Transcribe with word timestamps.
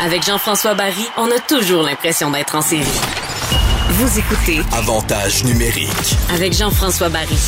Avec 0.00 0.24
Jean-François 0.24 0.74
Barry, 0.74 1.06
on 1.16 1.24
a 1.30 1.38
toujours 1.40 1.82
l'impression 1.82 2.30
d'être 2.30 2.54
en 2.54 2.60
série. 2.60 2.82
Vous 3.90 4.18
écoutez 4.18 4.60
Avantage 4.72 5.42
numérique. 5.44 5.88
avec 6.34 6.52
Jean-François 6.52 7.08
Barry. 7.08 7.38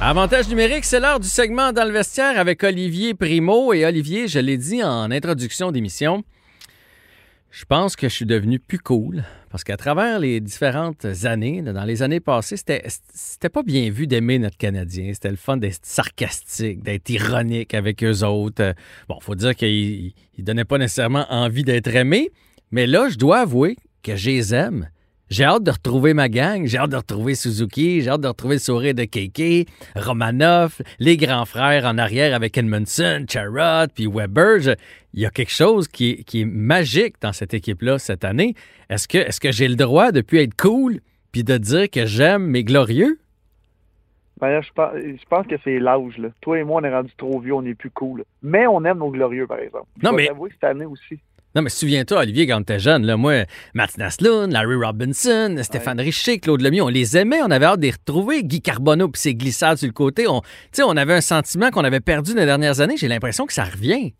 Avantage 0.00 0.48
numérique, 0.48 0.84
c'est 0.84 0.98
l'heure 0.98 1.20
du 1.20 1.28
segment 1.28 1.72
dans 1.72 1.84
le 1.84 1.92
vestiaire 1.92 2.38
avec 2.38 2.62
Olivier 2.64 3.14
Primo. 3.14 3.72
Et 3.72 3.84
Olivier, 3.86 4.26
je 4.26 4.40
l'ai 4.40 4.58
dit 4.58 4.82
en 4.82 5.10
introduction 5.10 5.70
d'émission, 5.70 6.24
je 7.54 7.64
pense 7.66 7.94
que 7.94 8.08
je 8.08 8.14
suis 8.14 8.26
devenu 8.26 8.58
plus 8.58 8.80
cool. 8.80 9.22
Parce 9.48 9.62
qu'à 9.62 9.76
travers 9.76 10.18
les 10.18 10.40
différentes 10.40 11.06
années, 11.22 11.62
dans 11.62 11.84
les 11.84 12.02
années 12.02 12.18
passées, 12.18 12.56
c'était, 12.56 13.48
pas 13.48 13.62
bien 13.62 13.88
vu 13.90 14.08
d'aimer 14.08 14.40
notre 14.40 14.56
Canadien. 14.56 15.12
C'était 15.14 15.30
le 15.30 15.36
fun 15.36 15.56
d'être 15.56 15.86
sarcastique, 15.86 16.82
d'être 16.82 17.08
ironique 17.10 17.72
avec 17.72 18.02
eux 18.02 18.24
autres. 18.24 18.60
Euh, 18.60 18.72
Bon, 19.08 19.20
faut 19.20 19.36
dire 19.36 19.54
qu'ils 19.54 20.14
ils 20.36 20.44
donnaient 20.44 20.64
pas 20.64 20.78
nécessairement 20.78 21.26
envie 21.30 21.62
d'être 21.62 21.94
aimés. 21.94 22.30
Mais 22.72 22.88
là, 22.88 23.08
je 23.08 23.18
dois 23.18 23.42
avouer 23.42 23.76
que 24.02 24.16
je 24.16 24.30
les 24.30 24.52
aime. 24.52 24.88
J'ai 25.34 25.42
hâte 25.42 25.64
de 25.64 25.72
retrouver 25.72 26.14
ma 26.14 26.28
gang, 26.28 26.64
j'ai 26.64 26.78
hâte 26.78 26.90
de 26.90 26.96
retrouver 26.96 27.34
Suzuki, 27.34 28.02
j'ai 28.02 28.08
hâte 28.08 28.20
de 28.20 28.28
retrouver 28.28 28.54
le 28.54 28.60
sourire 28.60 28.94
de 28.94 29.02
Keke, 29.02 29.66
Romanoff, 29.96 30.80
les 31.00 31.16
grands 31.16 31.44
frères 31.44 31.86
en 31.86 31.98
arrière 31.98 32.36
avec 32.36 32.56
Edmondson, 32.56 33.26
Charrot, 33.28 33.88
puis 33.92 34.06
Weber. 34.06 34.60
Je- 34.60 34.70
Il 35.12 35.20
y 35.22 35.26
a 35.26 35.30
quelque 35.30 35.50
chose 35.50 35.88
qui 35.88 36.10
est, 36.10 36.22
qui 36.22 36.42
est 36.42 36.44
magique 36.44 37.16
dans 37.20 37.32
cette 37.32 37.52
équipe-là 37.52 37.98
cette 37.98 38.22
année. 38.24 38.54
Est-ce 38.88 39.08
que, 39.08 39.18
est-ce 39.18 39.40
que 39.40 39.50
j'ai 39.50 39.66
le 39.66 39.74
droit 39.74 40.12
de 40.12 40.20
plus 40.20 40.38
être 40.38 40.54
cool 40.56 41.00
puis 41.32 41.42
de 41.42 41.56
dire 41.56 41.90
que 41.90 42.06
j'aime 42.06 42.44
mes 42.46 42.62
glorieux? 42.62 43.18
Ben 44.40 44.60
je 44.62 44.68
pense, 44.72 44.92
je 44.96 45.24
pense 45.28 45.46
que 45.48 45.56
c'est 45.64 45.80
l'âge. 45.80 46.16
là. 46.18 46.28
Toi 46.42 46.60
et 46.60 46.62
moi, 46.64 46.80
on 46.80 46.84
est 46.84 46.94
rendu 46.94 47.10
trop 47.16 47.40
vieux, 47.40 47.54
on 47.54 47.62
n'est 47.62 47.74
plus 47.74 47.90
cool. 47.90 48.22
Mais 48.40 48.68
on 48.68 48.84
aime 48.84 48.98
nos 48.98 49.10
glorieux, 49.10 49.48
par 49.48 49.58
exemple. 49.58 49.86
Je 50.00 50.06
Non, 50.06 50.12
mais- 50.12 50.28
que 50.28 50.34
cette 50.52 50.62
année 50.64 50.84
aussi. 50.86 51.18
Non, 51.54 51.62
mais 51.62 51.70
souviens-toi, 51.70 52.18
Olivier, 52.20 52.48
quand 52.48 52.58
t'étais 52.58 52.80
jeune, 52.80 53.06
là, 53.06 53.16
moi, 53.16 53.44
Martin 53.74 54.02
Asloun, 54.06 54.52
Larry 54.52 54.74
Robinson, 54.74 55.54
Stéphane 55.62 56.00
Richer, 56.00 56.38
Claude 56.40 56.60
Lemieux, 56.60 56.82
on 56.82 56.88
les 56.88 57.16
aimait, 57.16 57.40
on 57.42 57.50
avait 57.50 57.66
hâte 57.66 57.78
de 57.78 57.84
les 57.86 57.92
retrouver. 57.92 58.42
Guy 58.42 58.60
Carbonneau 58.60 59.08
puis 59.08 59.20
ses 59.20 59.34
glissades 59.36 59.78
sur 59.78 59.86
le 59.86 59.92
côté. 59.92 60.26
On, 60.26 60.40
tu 60.40 60.48
sais, 60.72 60.82
on 60.82 60.96
avait 60.96 61.14
un 61.14 61.20
sentiment 61.20 61.70
qu'on 61.70 61.84
avait 61.84 62.00
perdu 62.00 62.34
dans 62.34 62.40
les 62.40 62.46
dernières 62.46 62.80
années. 62.80 62.96
J'ai 62.96 63.06
l'impression 63.06 63.46
que 63.46 63.52
ça 63.52 63.62
revient. 63.64 64.14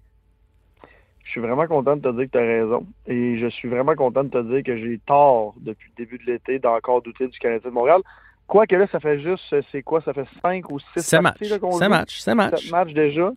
Je 1.25 1.31
suis 1.31 1.41
vraiment 1.41 1.67
content 1.67 1.97
de 1.97 2.03
te 2.03 2.17
dire 2.17 2.27
que 2.27 2.31
tu 2.31 2.39
as 2.39 2.42
raison. 2.42 2.86
Et 3.08 3.39
je 3.41 3.48
suis 3.48 3.69
vraiment 3.69 3.97
content 3.97 4.23
de 4.23 4.30
te 4.30 4.42
dire 4.53 4.62
que 4.62 4.77
j'ai 4.78 5.01
tort 5.05 5.55
depuis 5.61 5.91
le 5.98 6.05
début 6.05 6.19
de 6.25 6.30
l'été 6.30 6.61
d'encore 6.61 7.03
douter 7.03 7.27
du 7.27 7.36
Canadien 7.41 7.69
de 7.69 7.75
Montréal. 7.75 8.01
Quoique 8.47 8.77
là, 8.77 8.86
ça 8.92 9.01
fait 9.01 9.20
juste, 9.20 9.42
c'est 9.73 9.83
quoi? 9.83 10.01
Ça 10.03 10.12
fait 10.12 10.27
cinq 10.41 10.70
ou 10.70 10.78
six 10.78 10.86
C'est 11.03 11.20
match. 11.20 11.39
parties 11.39 11.48
là, 11.48 11.58
qu'on 11.58 11.73
C'est 11.73 11.89
match. 11.89 12.20
C'est 12.20 12.34
match. 12.36 12.70
Matchs 12.70 12.92
déjà. 12.92 13.33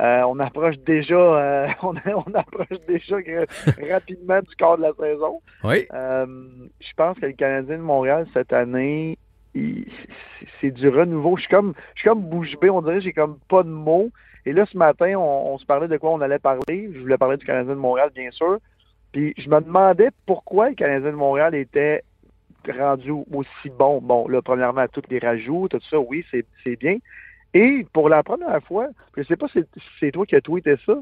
Euh, 0.00 0.22
on 0.22 0.38
approche 0.38 0.78
déjà, 0.78 1.14
euh, 1.14 1.68
on, 1.82 1.94
on 2.06 2.34
approche 2.34 2.78
déjà 2.88 3.16
rapidement 3.90 4.40
du 4.40 4.54
quart 4.56 4.78
de 4.78 4.82
la 4.82 4.92
saison. 4.98 5.40
Oui. 5.62 5.86
Euh, 5.92 6.26
je 6.80 6.92
pense 6.96 7.18
que 7.18 7.26
le 7.26 7.32
Canadien 7.32 7.76
de 7.76 7.82
Montréal 7.82 8.26
cette 8.32 8.52
année, 8.52 9.18
c'est- 10.60 10.70
du 10.70 10.88
renouveau. 10.88 11.36
Je 11.36 11.42
suis 11.42 11.50
comme, 11.50 11.74
je 11.94 12.00
suis 12.00 12.08
comme 12.08 12.22
bouche 12.22 12.56
bée, 12.60 12.70
on 12.70 12.82
dirait, 12.82 13.00
j'ai 13.00 13.12
comme 13.12 13.38
pas 13.48 13.62
de 13.62 13.68
mots. 13.68 14.10
Et 14.46 14.52
là, 14.52 14.64
ce 14.66 14.76
matin, 14.78 15.14
on, 15.18 15.52
on 15.54 15.58
se 15.58 15.66
parlait 15.66 15.88
de 15.88 15.96
quoi 15.98 16.10
on 16.12 16.20
allait 16.20 16.38
parler. 16.38 16.90
Je 16.94 16.98
voulais 17.00 17.18
parler 17.18 17.36
du 17.36 17.44
Canadien 17.44 17.74
de 17.74 17.78
Montréal, 17.80 18.10
bien 18.14 18.30
sûr. 18.30 18.58
Puis 19.12 19.34
je 19.36 19.48
me 19.50 19.60
demandais 19.60 20.08
pourquoi 20.24 20.70
le 20.70 20.74
Canadien 20.76 21.10
de 21.10 21.16
Montréal 21.16 21.54
était 21.54 22.02
rendu 22.68 23.10
aussi 23.10 23.70
bon. 23.78 24.00
Bon, 24.00 24.28
là, 24.28 24.40
premièrement, 24.40 24.86
tous 24.90 25.02
les 25.10 25.18
rajouts, 25.18 25.68
tout 25.68 25.80
ça, 25.90 25.98
oui, 25.98 26.24
c'est 26.32 26.76
bien. 26.76 26.96
Et 27.54 27.86
pour 27.92 28.08
la 28.08 28.22
première 28.22 28.62
fois, 28.62 28.88
je 29.16 29.22
sais 29.24 29.36
pas 29.36 29.48
si 29.48 29.60
c'est- 29.98 30.12
toi 30.12 30.24
qui 30.26 30.36
as 30.36 30.40
tweeté 30.40 30.76
ça, 30.86 30.94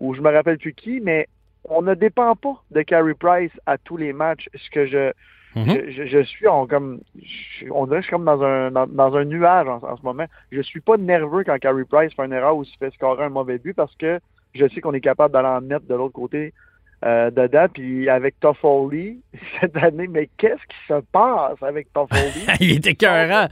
ou 0.00 0.14
je 0.14 0.20
me 0.22 0.30
rappelle 0.30 0.58
plus 0.58 0.72
qui, 0.72 1.00
mais 1.00 1.28
on 1.64 1.82
ne 1.82 1.94
dépend 1.94 2.34
pas 2.36 2.62
de 2.70 2.82
Carey 2.82 3.14
Price 3.14 3.52
à 3.66 3.76
tous 3.76 3.96
les 3.98 4.12
matchs. 4.14 4.48
Ce 4.54 4.70
que 4.70 4.86
je, 4.86 5.12
Mhm. 5.56 5.66
je, 5.66 5.90
je- 5.90 6.06
je 6.06 6.22
suis 6.22 6.46
en 6.46 6.66
comme 6.66 7.00
je- 7.20 7.66
on 7.70 7.84
dirait 7.86 7.98
que 7.98 8.02
je 8.02 8.06
suis 8.06 8.12
comme 8.16 8.24
dans 8.24 8.42
un 8.42 8.70
dans, 8.70 8.86
dans 8.86 9.14
un 9.16 9.24
nuage 9.24 9.68
en, 9.68 9.82
en 9.82 9.96
ce 9.96 10.02
moment. 10.02 10.24
Je 10.52 10.62
suis 10.62 10.80
pas 10.80 10.96
nerveux 10.96 11.44
quand 11.44 11.58
Carey 11.58 11.84
Price 11.84 12.14
fait 12.14 12.24
une 12.24 12.32
erreur 12.32 12.56
ou 12.56 12.64
se 12.64 12.74
fait 12.78 12.92
scorer 12.94 13.24
un 13.24 13.28
mauvais 13.30 13.58
but 13.58 13.74
parce 13.74 13.94
que 13.96 14.20
je 14.54 14.66
sais 14.68 14.80
qu'on 14.80 14.94
est 14.94 15.00
capable 15.02 15.34
d'aller 15.34 15.48
en 15.48 15.60
net 15.60 15.86
de 15.86 15.94
l'autre 15.94 16.14
côté 16.14 16.54
euh, 17.04 17.30
dedans. 17.30 17.66
Puis 17.72 18.08
avec 18.08 18.38
Toffoli 18.40 19.20
cette 19.60 19.76
année, 19.76 20.06
mais 20.08 20.28
qu'est-ce 20.36 20.54
qui 20.68 20.76
se 20.88 21.00
passe 21.12 21.62
avec 21.62 21.92
Toffoli? 21.92 22.20
Il 22.60 22.72
était 22.76 22.90
écœurant. 22.90 23.48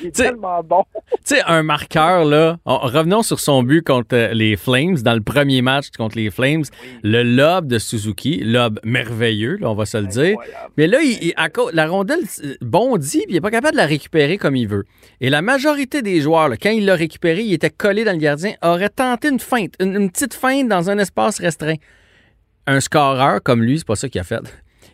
Il 0.00 0.08
est 0.08 0.10
T'sais- 0.10 0.24
tellement 0.24 0.62
bon. 0.62 0.84
Tu 1.24 1.36
sais, 1.36 1.42
un 1.46 1.62
marqueur, 1.62 2.24
là. 2.24 2.58
on- 2.66 2.78
revenons 2.78 3.22
sur 3.22 3.40
son 3.40 3.62
but 3.62 3.82
contre 3.84 4.14
euh, 4.14 4.32
les 4.34 4.56
Flames, 4.56 4.96
dans 4.96 5.14
le 5.14 5.20
premier 5.20 5.62
match 5.62 5.86
contre 5.96 6.16
les 6.16 6.30
Flames. 6.30 6.62
Le 7.02 7.22
lob 7.22 7.66
de 7.66 7.78
Suzuki, 7.78 8.38
lob 8.44 8.78
merveilleux, 8.84 9.56
là, 9.56 9.70
on 9.70 9.74
va 9.74 9.86
se 9.86 9.96
le 9.96 10.06
dire. 10.06 10.36
Mais 10.76 10.86
là, 10.86 10.98
il, 11.02 11.18
il- 11.24 11.34
à 11.36 11.48
la 11.72 11.86
rondelle 11.88 12.20
euh, 12.44 12.54
bondit, 12.60 13.18
puis 13.22 13.26
il 13.30 13.34
n'est 13.34 13.40
pas 13.40 13.50
capable 13.50 13.72
de 13.72 13.78
la 13.78 13.86
récupérer 13.86 14.36
comme 14.38 14.54
il 14.54 14.68
veut. 14.68 14.84
Et 15.20 15.30
la 15.30 15.42
majorité 15.42 16.02
des 16.02 16.20
joueurs, 16.20 16.48
là, 16.48 16.56
quand 16.56 16.70
il 16.70 16.84
l'a 16.84 16.94
récupéré, 16.94 17.42
il 17.42 17.52
était 17.52 17.70
collé 17.70 18.04
dans 18.04 18.12
le 18.12 18.18
gardien, 18.18 18.52
auraient 18.62 18.90
tenté 18.90 19.28
une 19.28 19.40
feinte, 19.40 19.74
une, 19.80 19.94
une 19.96 20.10
petite 20.10 20.34
feinte 20.34 20.68
dans 20.68 20.90
un 20.90 20.98
espace 20.98 21.40
restreint. 21.40 21.76
Un 22.66 22.80
scoreur 22.80 23.42
comme 23.42 23.62
lui, 23.62 23.78
c'est 23.78 23.86
pas 23.86 23.96
ça 23.96 24.08
qu'il 24.08 24.20
a 24.20 24.24
fait. 24.24 24.40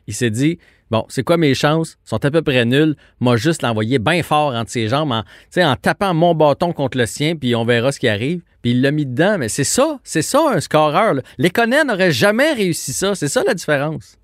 Il 0.07 0.15
s'est 0.15 0.31
dit, 0.31 0.59
bon, 0.91 1.05
c'est 1.09 1.23
quoi 1.25 1.37
mes 1.37 1.55
chances? 1.55 1.99
Sont 2.05 2.25
à 2.25 2.31
peu 2.31 2.43
près 2.43 2.65
nulles. 2.65 2.97
Moi, 3.21 3.37
juste 3.37 3.63
l'envoyer 3.63 3.99
bien 3.99 4.23
fort 4.23 4.55
entre 4.55 4.71
ses 4.71 4.89
jambes, 4.89 5.13
en, 5.13 5.23
en 5.61 5.77
tapant 5.77 6.15
mon 6.15 6.35
bâton 6.35 6.73
contre 6.73 6.99
le 6.99 7.07
sien, 7.07 7.37
puis 7.37 7.55
on 7.55 7.65
verra 7.65 7.93
ce 7.93 7.99
qui 7.99 8.09
arrive. 8.09 8.43
Puis 8.63 8.73
il 8.73 8.83
l'a 8.83 8.91
mis 8.91 9.07
dedans. 9.07 9.37
Mais 9.39 9.49
c'est 9.49 9.65
ça, 9.65 9.99
c'est 10.03 10.23
ça 10.23 10.41
un 10.53 10.61
scoreur. 10.61 11.15
Conan 11.55 11.85
n'auraient 11.85 12.13
jamais 12.13 12.53
réussi 12.53 12.93
ça. 12.93 13.15
C'est 13.15 13.29
ça 13.29 13.43
la 13.45 13.55
différence. 13.55 14.19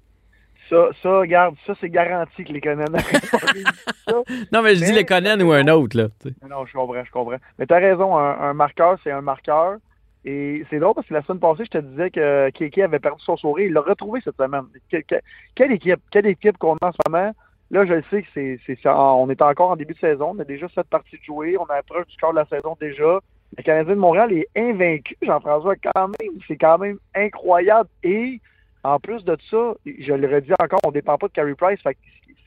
Ça, 0.69 0.89
ça, 1.03 1.19
regarde, 1.19 1.55
ça, 1.67 1.75
c'est 1.81 1.91
garanti 1.91 2.45
que 2.45 2.53
les 2.53 2.61
ça. 4.07 4.15
Non, 4.53 4.63
mais 4.63 4.75
je 4.75 4.85
dis 4.85 4.93
les 4.93 5.05
Conan 5.05 5.39
ou 5.41 5.53
un 5.53 5.69
autre, 5.69 5.99
là. 5.99 6.09
Non, 6.49 6.65
je 6.65 6.73
comprends, 6.73 7.05
je 7.05 7.11
comprends. 7.11 7.37
Mais 7.59 7.67
tu 7.67 7.75
as 7.75 7.79
raison, 7.79 8.17
un, 8.17 8.41
un 8.41 8.55
marqueur, 8.55 8.99
c'est 9.05 9.11
un 9.11 9.21
marqueur. 9.21 9.77
Et 10.25 10.65
c'est 10.71 10.79
drôle 10.79 10.95
parce 10.95 11.07
que 11.07 11.15
la 11.15 11.23
semaine 11.23 11.41
passée, 11.41 11.65
je 11.65 11.71
te 11.71 11.79
disais 11.79 12.11
que 12.11 12.51
Keke 12.51 12.79
avait 12.79 13.01
perdu 13.01 13.23
son 13.25 13.37
sourire. 13.37 13.67
Il 13.67 13.73
l'a 13.73 13.81
retrouvé 13.81 14.21
cette 14.23 14.37
semaine. 14.37 14.65
Que- 14.91 14.99
que- 14.99 15.21
quelle 15.55 15.73
équipe, 15.73 16.01
quelle 16.11 16.27
équipe 16.27 16.59
qu'on 16.59 16.77
a 16.77 16.87
en 16.89 16.93
ce 16.93 16.99
moment? 17.11 17.33
Là, 17.71 17.87
je 17.87 17.95
le 17.95 18.05
sais 18.11 18.25
c'est, 18.35 18.61
c'est. 18.67 18.79
On 18.87 19.29
est 19.31 19.43
encore 19.43 19.71
en 19.71 19.77
début 19.77 19.95
de 19.95 19.99
saison. 19.99 20.33
On 20.37 20.39
a 20.39 20.45
déjà 20.45 20.69
sept 20.69 20.87
parties 20.89 21.17
de 21.19 21.25
jouer. 21.25 21.57
On 21.59 21.65
approche 21.65 22.07
du 22.07 22.15
score 22.15 22.33
de 22.33 22.37
la 22.39 22.45
saison 22.45 22.77
déjà. 22.81 23.19
Le 23.57 23.63
Canadien 23.63 23.95
de 23.95 24.01
Montréal 24.01 24.33
est 24.33 24.49
invaincu, 24.57 25.17
Jean-François, 25.23 25.75
quand 25.77 26.09
même. 26.09 26.39
C'est 26.47 26.57
quand 26.57 26.79
même 26.79 26.99
incroyable. 27.15 27.89
Et 28.03 28.41
en 28.85 28.99
plus 29.01 29.25
de 29.25 29.37
ça, 29.51 29.75
je 29.87 30.13
le 30.13 30.35
redis 30.35 30.53
encore, 30.61 30.81
on 30.85 30.89
ne 30.89 30.95
dépend 30.95 31.19
pas 31.19 31.29
de 31.29 31.33
Carey 31.33 31.55
Price. 31.55 31.81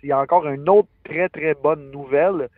C'est 0.02 0.14
encore 0.14 0.48
une 0.48 0.68
autre 0.70 0.88
très, 1.04 1.28
très 1.30 1.54
bonne 1.56 1.92
nouvelle. 1.92 2.50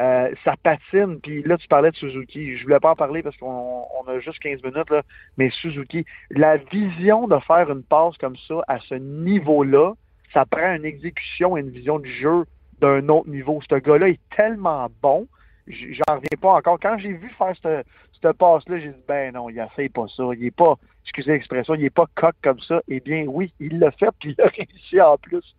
Euh, 0.00 0.34
ça 0.44 0.54
patine. 0.62 1.20
Puis 1.20 1.42
là, 1.42 1.58
tu 1.58 1.68
parlais 1.68 1.90
de 1.90 1.96
Suzuki. 1.96 2.56
Je 2.56 2.62
voulais 2.64 2.80
pas 2.80 2.92
en 2.92 2.96
parler 2.96 3.22
parce 3.22 3.36
qu'on 3.36 3.84
on 4.00 4.08
a 4.08 4.18
juste 4.20 4.38
15 4.38 4.62
minutes, 4.62 4.88
là. 4.88 5.02
mais 5.36 5.50
Suzuki, 5.50 6.06
la 6.30 6.56
vision 6.56 7.28
de 7.28 7.38
faire 7.40 7.70
une 7.70 7.82
passe 7.82 8.16
comme 8.16 8.36
ça 8.48 8.62
à 8.66 8.78
ce 8.80 8.94
niveau-là, 8.94 9.92
ça 10.32 10.46
prend 10.46 10.74
une 10.74 10.86
exécution 10.86 11.56
et 11.56 11.60
une 11.60 11.70
vision 11.70 11.98
du 11.98 12.10
jeu 12.10 12.44
d'un 12.80 13.06
autre 13.10 13.28
niveau. 13.28 13.60
Ce 13.68 13.74
gars-là 13.74 14.08
est 14.08 14.20
tellement 14.34 14.88
bon. 15.02 15.28
J'en 15.66 16.14
reviens 16.14 16.38
pas 16.40 16.54
encore. 16.54 16.78
Quand 16.80 16.96
j'ai 16.96 17.12
vu 17.12 17.28
faire 17.36 17.54
cette, 17.62 17.86
cette 18.22 18.38
passe-là, 18.38 18.78
j'ai 18.78 18.88
dit, 18.88 19.04
ben 19.06 19.34
non, 19.34 19.50
il 19.50 19.58
essaye 19.58 19.90
pas 19.90 20.06
ça. 20.16 20.24
Il 20.34 20.46
est 20.46 20.50
pas, 20.50 20.76
excusez 21.04 21.32
l'expression, 21.32 21.74
il 21.74 21.84
est 21.84 21.90
pas 21.90 22.06
coq 22.14 22.34
comme 22.42 22.60
ça. 22.60 22.80
Eh 22.88 23.00
bien, 23.00 23.26
oui, 23.26 23.52
il 23.60 23.78
l'a 23.78 23.90
fait, 23.90 24.08
puis 24.18 24.34
il 24.36 24.42
a 24.42 24.46
réussi 24.56 25.00
en 25.00 25.18
plus. 25.18 25.54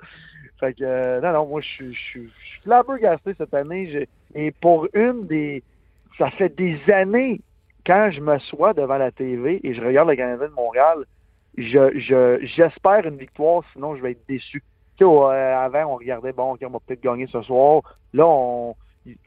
Fait 0.62 0.76
que, 0.76 0.84
euh, 0.84 1.20
non, 1.22 1.34
non, 1.34 1.48
moi, 1.48 1.62
je 1.62 1.92
suis, 1.92 2.30
flabbergasté 2.64 3.34
cette 3.36 3.54
année. 3.54 4.08
Et 4.36 4.52
pour 4.52 4.88
une 4.94 5.26
des. 5.26 5.64
Ça 6.18 6.30
fait 6.30 6.56
des 6.56 6.80
années, 6.94 7.42
quand 7.86 8.12
je 8.12 8.22
m'assois 8.22 8.74
devant 8.74 8.98
la 8.98 9.12
TV 9.12 9.60
et 9.64 9.74
je 9.74 9.82
regarde 9.82 10.10
le 10.10 10.16
Canadien 10.16 10.48
de 10.48 10.54
Montréal, 10.54 11.06
je, 11.58 11.98
je, 11.98 12.40
j'espère 12.46 13.08
une 13.08 13.18
victoire, 13.18 13.64
sinon 13.74 13.96
je 13.96 14.04
vais 14.04 14.12
être 14.12 14.28
déçu. 14.28 14.64
Tu 14.98 15.04
sais, 15.04 15.12
euh, 15.12 15.58
avant, 15.58 15.94
on 15.94 15.96
regardait, 15.96 16.32
bon, 16.32 16.54
OK, 16.54 16.60
on 16.64 16.70
va 16.70 16.80
peut-être 16.86 17.02
gagner 17.02 17.28
ce 17.28 17.42
soir. 17.42 17.82
Là, 18.14 18.28
on, 18.28 18.76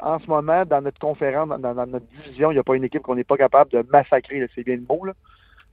en 0.00 0.18
ce 0.20 0.26
moment, 0.28 0.64
dans 0.64 0.82
notre 0.82 1.00
conférence, 1.00 1.48
dans, 1.48 1.58
dans 1.58 1.86
notre 1.86 2.06
division, 2.06 2.52
il 2.52 2.54
n'y 2.54 2.60
a 2.60 2.62
pas 2.62 2.76
une 2.76 2.84
équipe 2.84 3.02
qu'on 3.02 3.16
n'est 3.16 3.24
pas 3.24 3.36
capable 3.36 3.72
de 3.72 3.84
massacrer, 3.90 4.46
c'est 4.54 4.62
bien 4.62 4.76
le 4.76 4.84
mot. 4.88 5.04
Là. 5.04 5.14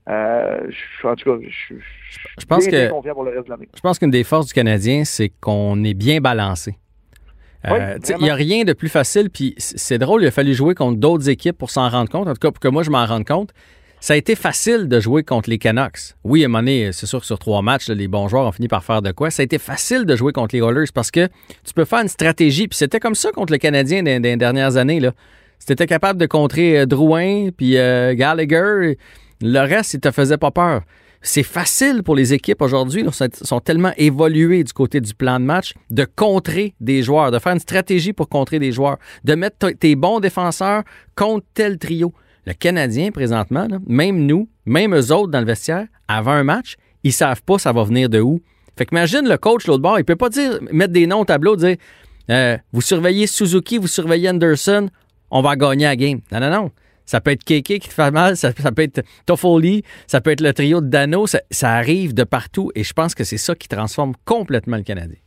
Euh, 0.08 0.60
je- 0.68 1.06
en 1.06 1.14
tout 1.14 1.30
cas, 1.38 1.46
je, 2.38 2.44
pense 2.46 2.66
bien, 2.68 2.86
que- 2.88 2.90
confiant 2.90 3.14
pour 3.14 3.24
le 3.24 3.30
reste 3.30 3.44
de 3.46 3.50
l'année. 3.50 3.68
Je 3.74 3.80
pense 3.80 3.98
qu'une 3.98 4.10
des 4.10 4.24
forces 4.24 4.46
du 4.48 4.52
Canadien, 4.52 5.04
c'est 5.04 5.28
qu'on 5.40 5.82
est 5.84 5.94
bien 5.94 6.20
balancé. 6.20 6.76
Oui, 7.64 7.78
Euh, 7.78 7.98
Il 8.18 8.24
n'y 8.24 8.30
a 8.30 8.34
rien 8.34 8.64
de 8.64 8.72
plus 8.72 8.88
facile, 8.88 9.30
puis 9.30 9.54
c'est 9.58 9.98
drôle, 9.98 10.22
il 10.22 10.26
a 10.26 10.30
fallu 10.32 10.52
jouer 10.54 10.74
contre 10.74 10.98
d'autres 10.98 11.28
équipes 11.28 11.56
pour 11.56 11.70
s'en 11.70 11.88
rendre 11.88 12.10
compte. 12.10 12.26
En 12.26 12.32
tout 12.32 12.40
cas, 12.40 12.50
pour 12.50 12.58
que 12.58 12.66
moi, 12.66 12.82
je 12.82 12.90
m'en 12.90 13.06
rende 13.06 13.24
compte. 13.24 13.50
Ça 14.00 14.14
a 14.14 14.16
été 14.16 14.34
facile 14.34 14.88
de 14.88 14.98
jouer 14.98 15.22
contre 15.22 15.48
les 15.48 15.58
Canucks. 15.58 16.16
Oui, 16.24 16.42
à 16.42 16.46
un 16.46 16.48
moment 16.48 16.58
donné, 16.58 16.90
c'est 16.90 17.06
sûr 17.06 17.20
que 17.20 17.26
sur 17.26 17.38
trois 17.38 17.62
matchs, 17.62 17.86
là, 17.88 17.94
les 17.94 18.08
bons 18.08 18.26
joueurs 18.26 18.44
ont 18.48 18.50
fini 18.50 18.66
par 18.66 18.82
faire 18.82 19.00
de 19.00 19.12
quoi. 19.12 19.30
Ça 19.30 19.42
a 19.42 19.44
été 19.44 19.58
facile 19.60 20.06
de 20.06 20.16
jouer 20.16 20.32
contre 20.32 20.56
les 20.56 20.60
Oilers 20.60 20.90
parce 20.92 21.12
que 21.12 21.28
tu 21.64 21.72
peux 21.72 21.84
faire 21.84 22.00
une 22.00 22.08
stratégie. 22.08 22.66
Puis 22.66 22.76
c'était 22.78 22.98
comme 22.98 23.14
ça 23.14 23.30
contre 23.30 23.52
le 23.52 23.58
Canadien 23.58 24.02
les 24.02 24.18
dernières 24.36 24.76
années. 24.76 24.98
Là. 24.98 25.12
Si 25.60 25.66
tu 25.66 25.72
étais 25.74 25.86
capable 25.86 26.18
de 26.18 26.26
contrer 26.26 26.80
euh, 26.80 26.86
Drouin 26.86 27.50
puis 27.56 27.78
euh, 27.78 28.14
Gallagher, 28.16 28.98
le 29.42 29.60
reste, 29.60 29.94
il 29.94 30.00
te 30.00 30.10
faisait 30.10 30.38
pas 30.38 30.50
peur. 30.50 30.82
c'est 31.20 31.42
facile 31.42 32.02
pour 32.02 32.16
les 32.16 32.32
équipes 32.32 32.62
aujourd'hui, 32.62 33.04
ils 33.04 33.46
sont 33.46 33.60
tellement 33.60 33.92
évolués 33.96 34.64
du 34.64 34.72
côté 34.72 35.00
du 35.00 35.14
plan 35.14 35.38
de 35.38 35.44
match, 35.44 35.74
de 35.90 36.04
contrer 36.04 36.74
des 36.80 37.02
joueurs, 37.02 37.30
de 37.30 37.38
faire 37.38 37.52
une 37.52 37.60
stratégie 37.60 38.12
pour 38.12 38.28
contrer 38.28 38.58
des 38.58 38.72
joueurs, 38.72 38.98
de 39.22 39.34
mettre 39.34 39.70
tes 39.70 39.94
bons 39.94 40.20
défenseurs 40.20 40.82
contre 41.14 41.46
tel 41.54 41.78
trio. 41.78 42.12
Le 42.44 42.54
Canadien, 42.54 43.12
présentement, 43.12 43.68
même 43.86 44.26
nous, 44.26 44.48
même 44.66 44.96
eux 44.96 45.12
autres 45.12 45.30
dans 45.30 45.38
le 45.40 45.46
vestiaire, 45.46 45.86
avant 46.08 46.32
un 46.32 46.44
match, 46.44 46.76
ils 47.04 47.12
savent 47.12 47.42
pas 47.42 47.58
ça 47.58 47.72
va 47.72 47.84
venir 47.84 48.08
de 48.08 48.20
où. 48.20 48.40
Fait 48.76 48.86
qu'imagine 48.86 49.28
le 49.28 49.36
coach 49.36 49.66
l'autre 49.66 49.82
bord, 49.82 49.98
il 49.98 50.04
peut 50.04 50.16
pas 50.16 50.28
dire 50.28 50.58
mettre 50.72 50.92
des 50.92 51.06
noms 51.06 51.20
au 51.20 51.24
tableau, 51.24 51.56
dire 51.56 51.76
euh, 52.30 52.56
vous 52.72 52.80
surveillez 52.80 53.26
Suzuki, 53.26 53.78
vous 53.78 53.86
surveillez 53.86 54.30
Anderson, 54.30 54.88
on 55.30 55.42
va 55.42 55.56
gagner 55.56 55.84
la 55.84 55.96
game. 55.96 56.20
Non, 56.30 56.40
non, 56.40 56.50
non. 56.50 56.70
Ça 57.12 57.20
peut 57.20 57.32
être 57.32 57.44
Keke 57.44 57.78
qui 57.78 57.88
te 57.90 57.92
fait 57.92 58.10
mal, 58.10 58.38
ça, 58.38 58.52
peut 58.54 58.80
être 58.80 59.02
Toffoli, 59.26 59.84
ça 60.06 60.22
peut 60.22 60.30
être 60.30 60.40
le 60.40 60.54
trio 60.54 60.80
de 60.80 60.86
Dano, 60.86 61.26
ça, 61.26 61.70
arrive 61.70 62.14
de 62.14 62.24
partout 62.24 62.72
et 62.74 62.84
je 62.84 62.94
pense 62.94 63.14
que 63.14 63.22
c'est 63.22 63.36
ça 63.36 63.54
qui 63.54 63.68
transforme 63.68 64.14
complètement 64.24 64.78
le 64.78 64.82
Canadien. 64.82 65.18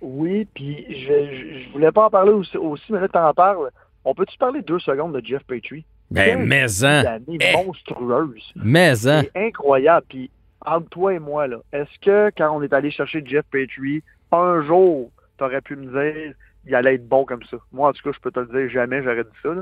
Oui, 0.00 0.44
puis 0.52 0.84
je, 0.88 1.66
je, 1.66 1.72
voulais 1.72 1.92
pas 1.92 2.06
en 2.06 2.10
parler 2.10 2.32
aussi, 2.32 2.58
mais 2.90 2.98
là, 2.98 3.06
tu 3.08 3.16
en 3.16 3.32
parles. 3.32 3.70
On 4.04 4.12
peut-tu 4.12 4.36
parler 4.38 4.60
deux 4.62 4.80
secondes 4.80 5.14
de 5.14 5.24
Jeff 5.24 5.44
Petrie? 5.44 5.84
Ben, 6.10 6.48
maison. 6.48 7.04
Eh. 7.28 7.64
monstrueuse. 7.64 8.52
Maison. 8.56 9.22
C'est 9.22 9.46
incroyable. 9.46 10.06
Puis, 10.08 10.30
entre 10.66 10.88
toi 10.88 11.14
et 11.14 11.20
moi, 11.20 11.46
là, 11.46 11.58
est-ce 11.72 11.96
que 12.00 12.32
quand 12.36 12.56
on 12.56 12.60
est 12.64 12.72
allé 12.72 12.90
chercher 12.90 13.22
Jeff 13.24 13.44
Petrie, 13.52 14.02
un 14.32 14.64
jour, 14.64 15.12
tu 15.38 15.44
aurais 15.44 15.60
pu 15.60 15.76
me 15.76 15.86
dire 15.92 16.34
il 16.66 16.74
allait 16.74 16.96
être 16.96 17.08
bon 17.08 17.24
comme 17.24 17.44
ça? 17.48 17.58
Moi, 17.70 17.88
en 17.88 17.92
tout 17.92 18.02
cas, 18.02 18.10
je 18.12 18.20
peux 18.20 18.32
te 18.32 18.40
le 18.40 18.46
dire, 18.46 18.68
jamais 18.68 19.00
j'aurais 19.04 19.22
dit 19.22 19.30
ça. 19.44 19.54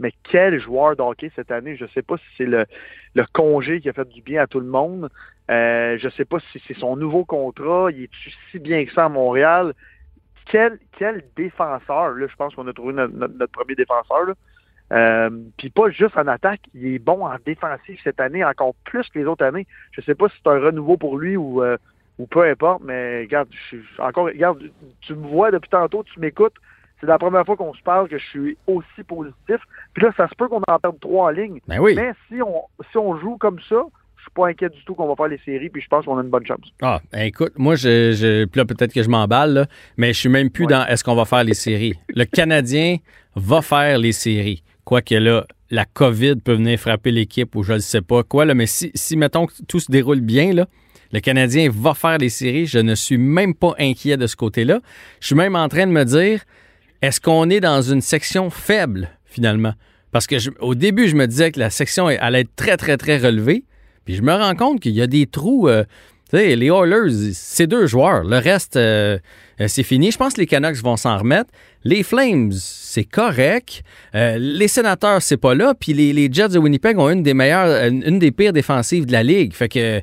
Mais 0.00 0.12
quel 0.24 0.58
joueur 0.58 0.96
d'hockey 0.96 1.30
cette 1.36 1.50
année? 1.52 1.76
Je 1.76 1.84
ne 1.84 1.88
sais 1.90 2.02
pas 2.02 2.16
si 2.16 2.24
c'est 2.38 2.46
le, 2.46 2.66
congé 3.32 3.80
qui 3.80 3.88
a 3.88 3.92
fait 3.92 4.08
du 4.08 4.22
bien 4.22 4.42
à 4.42 4.46
tout 4.46 4.58
le 4.58 4.66
monde. 4.66 5.10
Euh, 5.50 5.98
je 5.98 6.06
ne 6.06 6.10
sais 6.12 6.24
pas 6.24 6.38
si 6.52 6.62
c'est 6.66 6.76
son 6.76 6.96
nouveau 6.96 7.24
contrat. 7.24 7.90
Il 7.92 8.04
est 8.04 8.10
si 8.50 8.58
bien 8.58 8.84
que 8.84 8.92
ça 8.92 9.04
à 9.04 9.08
Montréal? 9.08 9.74
Quel, 10.46 10.78
quel 10.98 11.22
défenseur, 11.36 12.14
là, 12.14 12.26
je 12.26 12.34
pense 12.34 12.54
qu'on 12.54 12.66
a 12.66 12.72
trouvé 12.72 12.94
notre, 12.94 13.46
premier 13.52 13.74
défenseur. 13.74 14.24
Là. 14.24 14.34
Euh, 14.92 15.30
puis 15.58 15.70
pas 15.70 15.90
juste 15.90 16.16
en 16.16 16.26
attaque, 16.26 16.62
il 16.74 16.94
est 16.94 16.98
bon 16.98 17.24
en 17.24 17.36
défensif 17.44 18.00
cette 18.02 18.18
année, 18.20 18.42
encore 18.42 18.74
plus 18.84 19.08
que 19.10 19.18
les 19.18 19.26
autres 19.26 19.44
années. 19.44 19.66
Je 19.92 20.00
sais 20.00 20.16
pas 20.16 20.28
si 20.28 20.34
c'est 20.42 20.50
un 20.50 20.58
renouveau 20.58 20.96
pour 20.96 21.18
lui 21.18 21.36
ou, 21.36 21.62
euh, 21.62 21.76
ou 22.18 22.26
peu 22.26 22.42
importe, 22.42 22.82
mais 22.84 23.20
regarde, 23.20 23.48
je 23.70 23.76
encore, 23.98 24.26
regarde, 24.26 24.62
tu 25.02 25.14
me 25.14 25.28
vois 25.28 25.50
depuis 25.50 25.70
tantôt, 25.70 26.02
tu 26.02 26.18
m'écoutes. 26.18 26.56
C'est 27.00 27.06
la 27.06 27.18
première 27.18 27.44
fois 27.46 27.56
qu'on 27.56 27.72
se 27.74 27.82
parle 27.82 28.08
que 28.08 28.18
je 28.18 28.26
suis 28.26 28.56
aussi 28.66 29.02
positif. 29.06 29.56
Puis 29.94 30.04
là, 30.04 30.12
ça 30.16 30.28
se 30.28 30.34
peut 30.34 30.48
qu'on 30.48 30.62
en 30.68 30.78
perde 30.78 31.00
trois 31.00 31.26
en 31.26 31.30
ligne. 31.30 31.60
Ben 31.66 31.78
oui. 31.78 31.94
Mais 31.94 32.12
si 32.28 32.42
on, 32.42 32.62
si 32.90 32.98
on 32.98 33.18
joue 33.18 33.36
comme 33.38 33.58
ça, 33.68 33.82
je 34.16 34.22
suis 34.22 34.30
pas 34.34 34.48
inquiet 34.48 34.68
du 34.68 34.84
tout 34.84 34.94
qu'on 34.94 35.08
va 35.08 35.16
faire 35.16 35.28
les 35.28 35.40
séries, 35.44 35.70
puis 35.70 35.80
je 35.80 35.88
pense 35.88 36.04
qu'on 36.04 36.18
a 36.18 36.22
une 36.22 36.28
bonne 36.28 36.46
chance. 36.46 36.72
Ah, 36.82 37.00
ben 37.10 37.22
écoute, 37.22 37.54
moi, 37.56 37.74
je, 37.74 38.12
je 38.12 38.46
là, 38.54 38.64
peut-être 38.66 38.92
que 38.92 39.02
je 39.02 39.08
m'emballe, 39.08 39.66
mais 39.96 40.12
je 40.12 40.18
suis 40.18 40.28
même 40.28 40.50
plus 40.50 40.66
dans 40.66 40.86
est-ce 40.86 41.02
qu'on 41.02 41.14
va 41.14 41.24
faire 41.24 41.42
les 41.42 41.54
séries. 41.54 41.94
Le 42.14 42.24
Canadien 42.26 42.96
va 43.34 43.62
faire 43.62 43.96
les 43.96 44.12
séries. 44.12 44.62
Quoique 44.84 45.14
là, 45.14 45.46
la 45.70 45.86
COVID 45.86 46.36
peut 46.36 46.54
venir 46.54 46.78
frapper 46.78 47.12
l'équipe 47.12 47.54
ou 47.56 47.62
je 47.62 47.74
ne 47.74 47.78
sais 47.78 48.02
pas 48.02 48.22
quoi, 48.22 48.44
là, 48.44 48.54
mais 48.54 48.66
si, 48.66 48.90
si, 48.94 49.16
mettons, 49.16 49.46
que 49.46 49.52
tout 49.66 49.80
se 49.80 49.90
déroule 49.90 50.20
bien, 50.20 50.52
là, 50.52 50.66
le 51.12 51.20
Canadien 51.20 51.70
va 51.72 51.94
faire 51.94 52.18
les 52.18 52.28
séries. 52.28 52.66
Je 52.66 52.78
ne 52.78 52.94
suis 52.94 53.18
même 53.18 53.54
pas 53.54 53.74
inquiet 53.78 54.16
de 54.16 54.26
ce 54.26 54.36
côté-là. 54.36 54.80
Je 55.20 55.28
suis 55.28 55.34
même 55.34 55.56
en 55.56 55.68
train 55.68 55.86
de 55.86 55.92
me 55.92 56.04
dire, 56.04 56.42
est-ce 57.02 57.20
qu'on 57.20 57.48
est 57.50 57.60
dans 57.60 57.82
une 57.82 58.00
section 58.00 58.50
faible, 58.50 59.08
finalement? 59.24 59.74
Parce 60.12 60.26
que 60.26 60.36
au 60.60 60.74
début, 60.74 61.08
je 61.08 61.16
me 61.16 61.26
disais 61.26 61.52
que 61.52 61.60
la 61.60 61.70
section 61.70 62.06
allait 62.06 62.40
être 62.40 62.54
très, 62.56 62.76
très, 62.76 62.96
très 62.96 63.18
relevée. 63.18 63.64
Puis 64.04 64.16
je 64.16 64.22
me 64.22 64.32
rends 64.32 64.54
compte 64.54 64.80
qu'il 64.80 64.92
y 64.92 65.02
a 65.02 65.06
des 65.06 65.26
trous. 65.26 65.68
Euh, 65.68 65.84
tu 66.30 66.36
sais, 66.36 66.56
les 66.56 66.66
Oilers, 66.66 67.32
c'est 67.32 67.66
deux 67.66 67.86
joueurs. 67.86 68.24
Le 68.24 68.38
reste, 68.38 68.76
euh, 68.76 69.18
euh, 69.60 69.68
c'est 69.68 69.82
fini. 69.82 70.10
Je 70.10 70.18
pense 70.18 70.34
que 70.34 70.40
les 70.40 70.46
Canucks 70.46 70.82
vont 70.82 70.96
s'en 70.96 71.18
remettre. 71.18 71.50
Les 71.84 72.02
Flames, 72.02 72.52
c'est 72.52 73.04
correct. 73.04 73.82
les 74.12 74.68
Sénateurs, 74.68 75.22
c'est 75.22 75.36
pas 75.36 75.54
là. 75.54 75.74
Puis 75.74 75.92
les, 75.92 76.32
Jets 76.32 76.50
de 76.50 76.58
Winnipeg 76.58 76.98
ont 76.98 77.08
une 77.08 77.22
des 77.22 77.34
meilleures, 77.34 77.86
une 77.86 78.18
des 78.18 78.32
pires 78.32 78.52
défensives 78.52 79.06
de 79.06 79.12
la 79.12 79.22
ligue. 79.22 79.54
Fait 79.54 79.68
que 79.68 80.02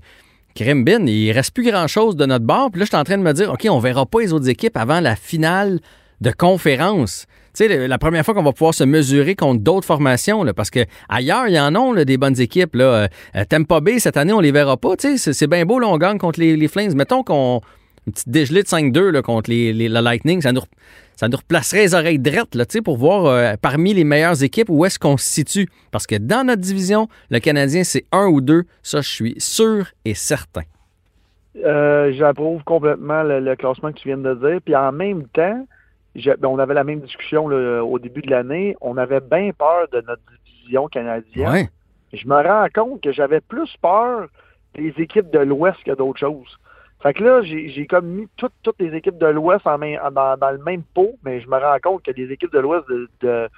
Krimbin, 0.55 1.05
il 1.05 1.31
reste 1.31 1.53
plus 1.53 1.69
grand-chose 1.69 2.15
de 2.15 2.25
notre 2.25 2.45
bord. 2.45 2.71
Puis 2.71 2.79
là, 2.79 2.85
je 2.85 2.89
suis 2.89 2.97
en 2.97 3.03
train 3.03 3.17
de 3.17 3.23
me 3.23 3.33
dire, 3.33 3.51
OK, 3.51 3.67
on 3.69 3.79
verra 3.79 4.05
pas 4.07 4.21
les 4.21 4.33
autres 4.33 4.49
équipes 4.49 4.75
avant 4.75 5.01
la 5.01 5.15
finale 5.15 5.79
de 6.21 6.31
conférence. 6.31 7.25
Tu 7.55 7.67
sais, 7.67 7.87
la 7.87 7.97
première 7.97 8.23
fois 8.23 8.33
qu'on 8.33 8.43
va 8.43 8.53
pouvoir 8.53 8.73
se 8.73 8.83
mesurer 8.83 9.35
contre 9.35 9.63
d'autres 9.63 9.85
formations, 9.85 10.43
là, 10.43 10.53
parce 10.53 10.69
que 10.69 10.85
ailleurs, 11.09 11.47
il 11.47 11.55
y 11.55 11.59
en 11.59 11.73
a 11.75 12.05
des 12.05 12.17
bonnes 12.17 12.39
équipes. 12.39 12.75
Là. 12.75 13.07
Euh, 13.35 13.43
Tampa 13.49 13.79
Bay, 13.79 13.99
cette 13.99 14.17
année, 14.17 14.33
on 14.33 14.39
les 14.39 14.51
verra 14.51 14.77
pas. 14.77 14.93
C'est 14.97 15.47
bien 15.47 15.65
beau, 15.65 15.79
là, 15.79 15.87
on 15.87 15.97
gagne 15.97 16.17
contre 16.17 16.39
les, 16.39 16.67
Flames. 16.67 16.93
Mettons 16.93 17.23
qu'on 17.23 17.61
une 18.05 18.13
petite 18.13 18.29
dégelée 18.29 18.63
de 18.63 18.67
5-2 18.67 19.21
contre 19.21 19.49
les, 19.49 19.73
les, 19.73 19.89
la 19.89 20.01
Lightning, 20.01 20.41
ça 20.41 20.53
nous, 20.53 20.61
ça 21.17 21.27
nous 21.27 21.37
replacerait 21.37 21.81
les 21.81 21.95
oreilles 21.95 22.19
drettes 22.19 22.55
là, 22.55 22.63
pour 22.85 22.97
voir 22.97 23.25
euh, 23.25 23.53
parmi 23.61 23.93
les 23.93 24.03
meilleures 24.03 24.43
équipes 24.43 24.69
où 24.69 24.85
est-ce 24.85 24.99
qu'on 24.99 25.17
se 25.17 25.25
situe. 25.25 25.67
Parce 25.91 26.05
que 26.05 26.15
dans 26.15 26.45
notre 26.45 26.61
division, 26.61 27.09
le 27.31 27.39
Canadien, 27.39 27.83
c'est 27.83 28.05
un 28.11 28.27
ou 28.27 28.39
deux. 28.39 28.63
Ça, 28.83 29.01
je 29.01 29.09
suis 29.09 29.35
sûr 29.39 29.87
et 30.05 30.13
certain. 30.13 30.61
Euh, 31.65 32.13
j'approuve 32.13 32.63
complètement 32.63 33.23
le, 33.23 33.55
classement 33.55 33.91
que 33.91 33.97
tu 33.97 34.09
viens 34.09 34.17
de 34.17 34.35
dire. 34.35 34.59
Puis 34.63 34.75
en 34.75 34.91
même 34.91 35.27
temps, 35.29 35.65
ben, 36.25 36.47
on 36.47 36.59
avait 36.59 36.73
la 36.73 36.83
même 36.83 36.99
discussion 37.01 37.45
au 37.45 37.99
début 37.99 38.21
de 38.21 38.31
l'année. 38.31 38.75
On 38.81 38.97
avait 38.97 39.21
bien 39.21 39.51
peur 39.57 39.87
de 39.91 40.01
notre 40.01 40.21
division 40.45 40.87
canadienne. 40.87 41.69
Je 42.13 42.27
me 42.27 42.35
rends 42.35 42.67
compte 42.73 43.01
que 43.01 43.11
j'avais 43.11 43.41
plus 43.41 43.75
peur 43.81 44.27
des 44.75 44.93
équipes 44.97 45.29
de 45.29 45.39
l'Ouest 45.39 45.77
que 45.83 45.91
d'autres 45.91 46.19
choses. 46.19 46.57
Fait 47.01 47.13
que 47.13 47.23
là, 47.23 47.41
j'ai 47.43 47.85
comme 47.85 48.07
mis 48.07 48.27
toutes, 48.37 48.53
toutes 48.63 48.79
les 48.79 48.95
équipes 48.95 49.19
de 49.19 49.27
l'Ouest 49.27 49.65
dans, 49.65 49.77
dans, 49.77 50.51
le 50.51 50.63
même 50.63 50.81
pot, 50.95 51.15
mais 51.23 51.39
je 51.41 51.47
me 51.47 51.57
rends 51.57 51.77
compte 51.81 52.03
que 52.03 52.11
les 52.11 52.31
équipes 52.31 52.51
de 52.51 52.59
l'Ouest 52.59 52.87
de, 52.89 53.07
de, 53.21 53.49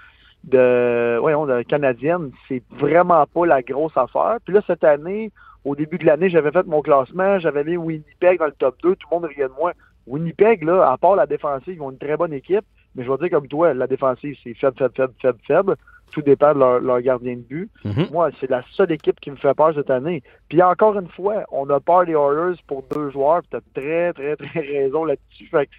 de, 0.44 1.17
voyons, 1.21 1.45
de 1.45 1.61
canadienne, 1.61 2.31
c'est 2.50 2.63
vraiment 2.69 3.25
pas 3.27 3.45
la 3.45 3.61
grosse 3.61 3.95
affaire. 3.95 4.38
Puis 4.44 4.53
là, 4.53 4.61
cette 4.67 4.83
année, 4.83 5.31
au 5.63 5.75
début 5.75 5.97
de 5.97 6.06
l'année, 6.06 6.29
j'avais 6.29 6.51
fait 6.51 6.65
mon 6.65 6.81
classement, 6.81 7.39
j'avais 7.39 7.63
mis 7.63 7.77
Winnipeg 7.77 8.39
dans 8.39 8.45
le 8.45 8.51
top 8.51 8.75
2, 8.83 8.95
tout 8.95 9.07
le 9.09 9.15
monde 9.15 9.25
riait 9.25 9.47
de 9.47 9.53
moi. 9.57 9.71
Winnipeg, 10.09 10.63
là, 10.63 10.91
à 10.91 10.97
part 10.97 11.15
la 11.15 11.27
défensive, 11.27 11.75
ils 11.75 11.81
ont 11.81 11.91
une 11.91 11.97
très 11.97 12.17
bonne 12.17 12.33
équipe, 12.33 12.65
mais 12.95 13.03
je 13.06 13.11
vais 13.11 13.17
dire 13.17 13.29
comme 13.29 13.47
toi, 13.47 13.73
la 13.73 13.88
défensive, 13.88 14.35
c'est 14.44 14.56
faible, 14.56 14.77
faible, 14.77 14.94
faible, 14.95 15.13
faible, 15.21 15.39
faible. 15.47 15.75
Tout 16.11 16.23
dépend 16.23 16.56
de 16.56 16.59
leur, 16.59 17.01
gardien 17.01 17.35
de 17.35 17.41
but. 17.41 17.69
Mm-hmm. 17.85 18.11
Moi, 18.11 18.31
c'est 18.39 18.50
la 18.50 18.63
seule 18.71 18.91
équipe 18.91 19.19
qui 19.19 19.29
me 19.29 19.35
fait 19.35 19.53
peur 19.53 19.73
cette 19.75 19.91
année. 19.91 20.23
Puis 20.50 20.59
encore 20.63 20.97
une 20.97 21.07
fois, 21.07 21.44
on 21.51 21.69
a 21.69 21.79
peur 21.79 22.06
des 22.06 22.13
Oilers 22.13 22.57
pour 22.65 22.83
deux 22.91 23.11
joueurs. 23.11 23.44
Tu 23.51 23.57
as 23.57 23.61
très, 23.75 24.11
très, 24.13 24.35
très 24.35 24.59
raison 24.59 25.06
là-dessus. 25.06 25.45
Fait 25.51 25.69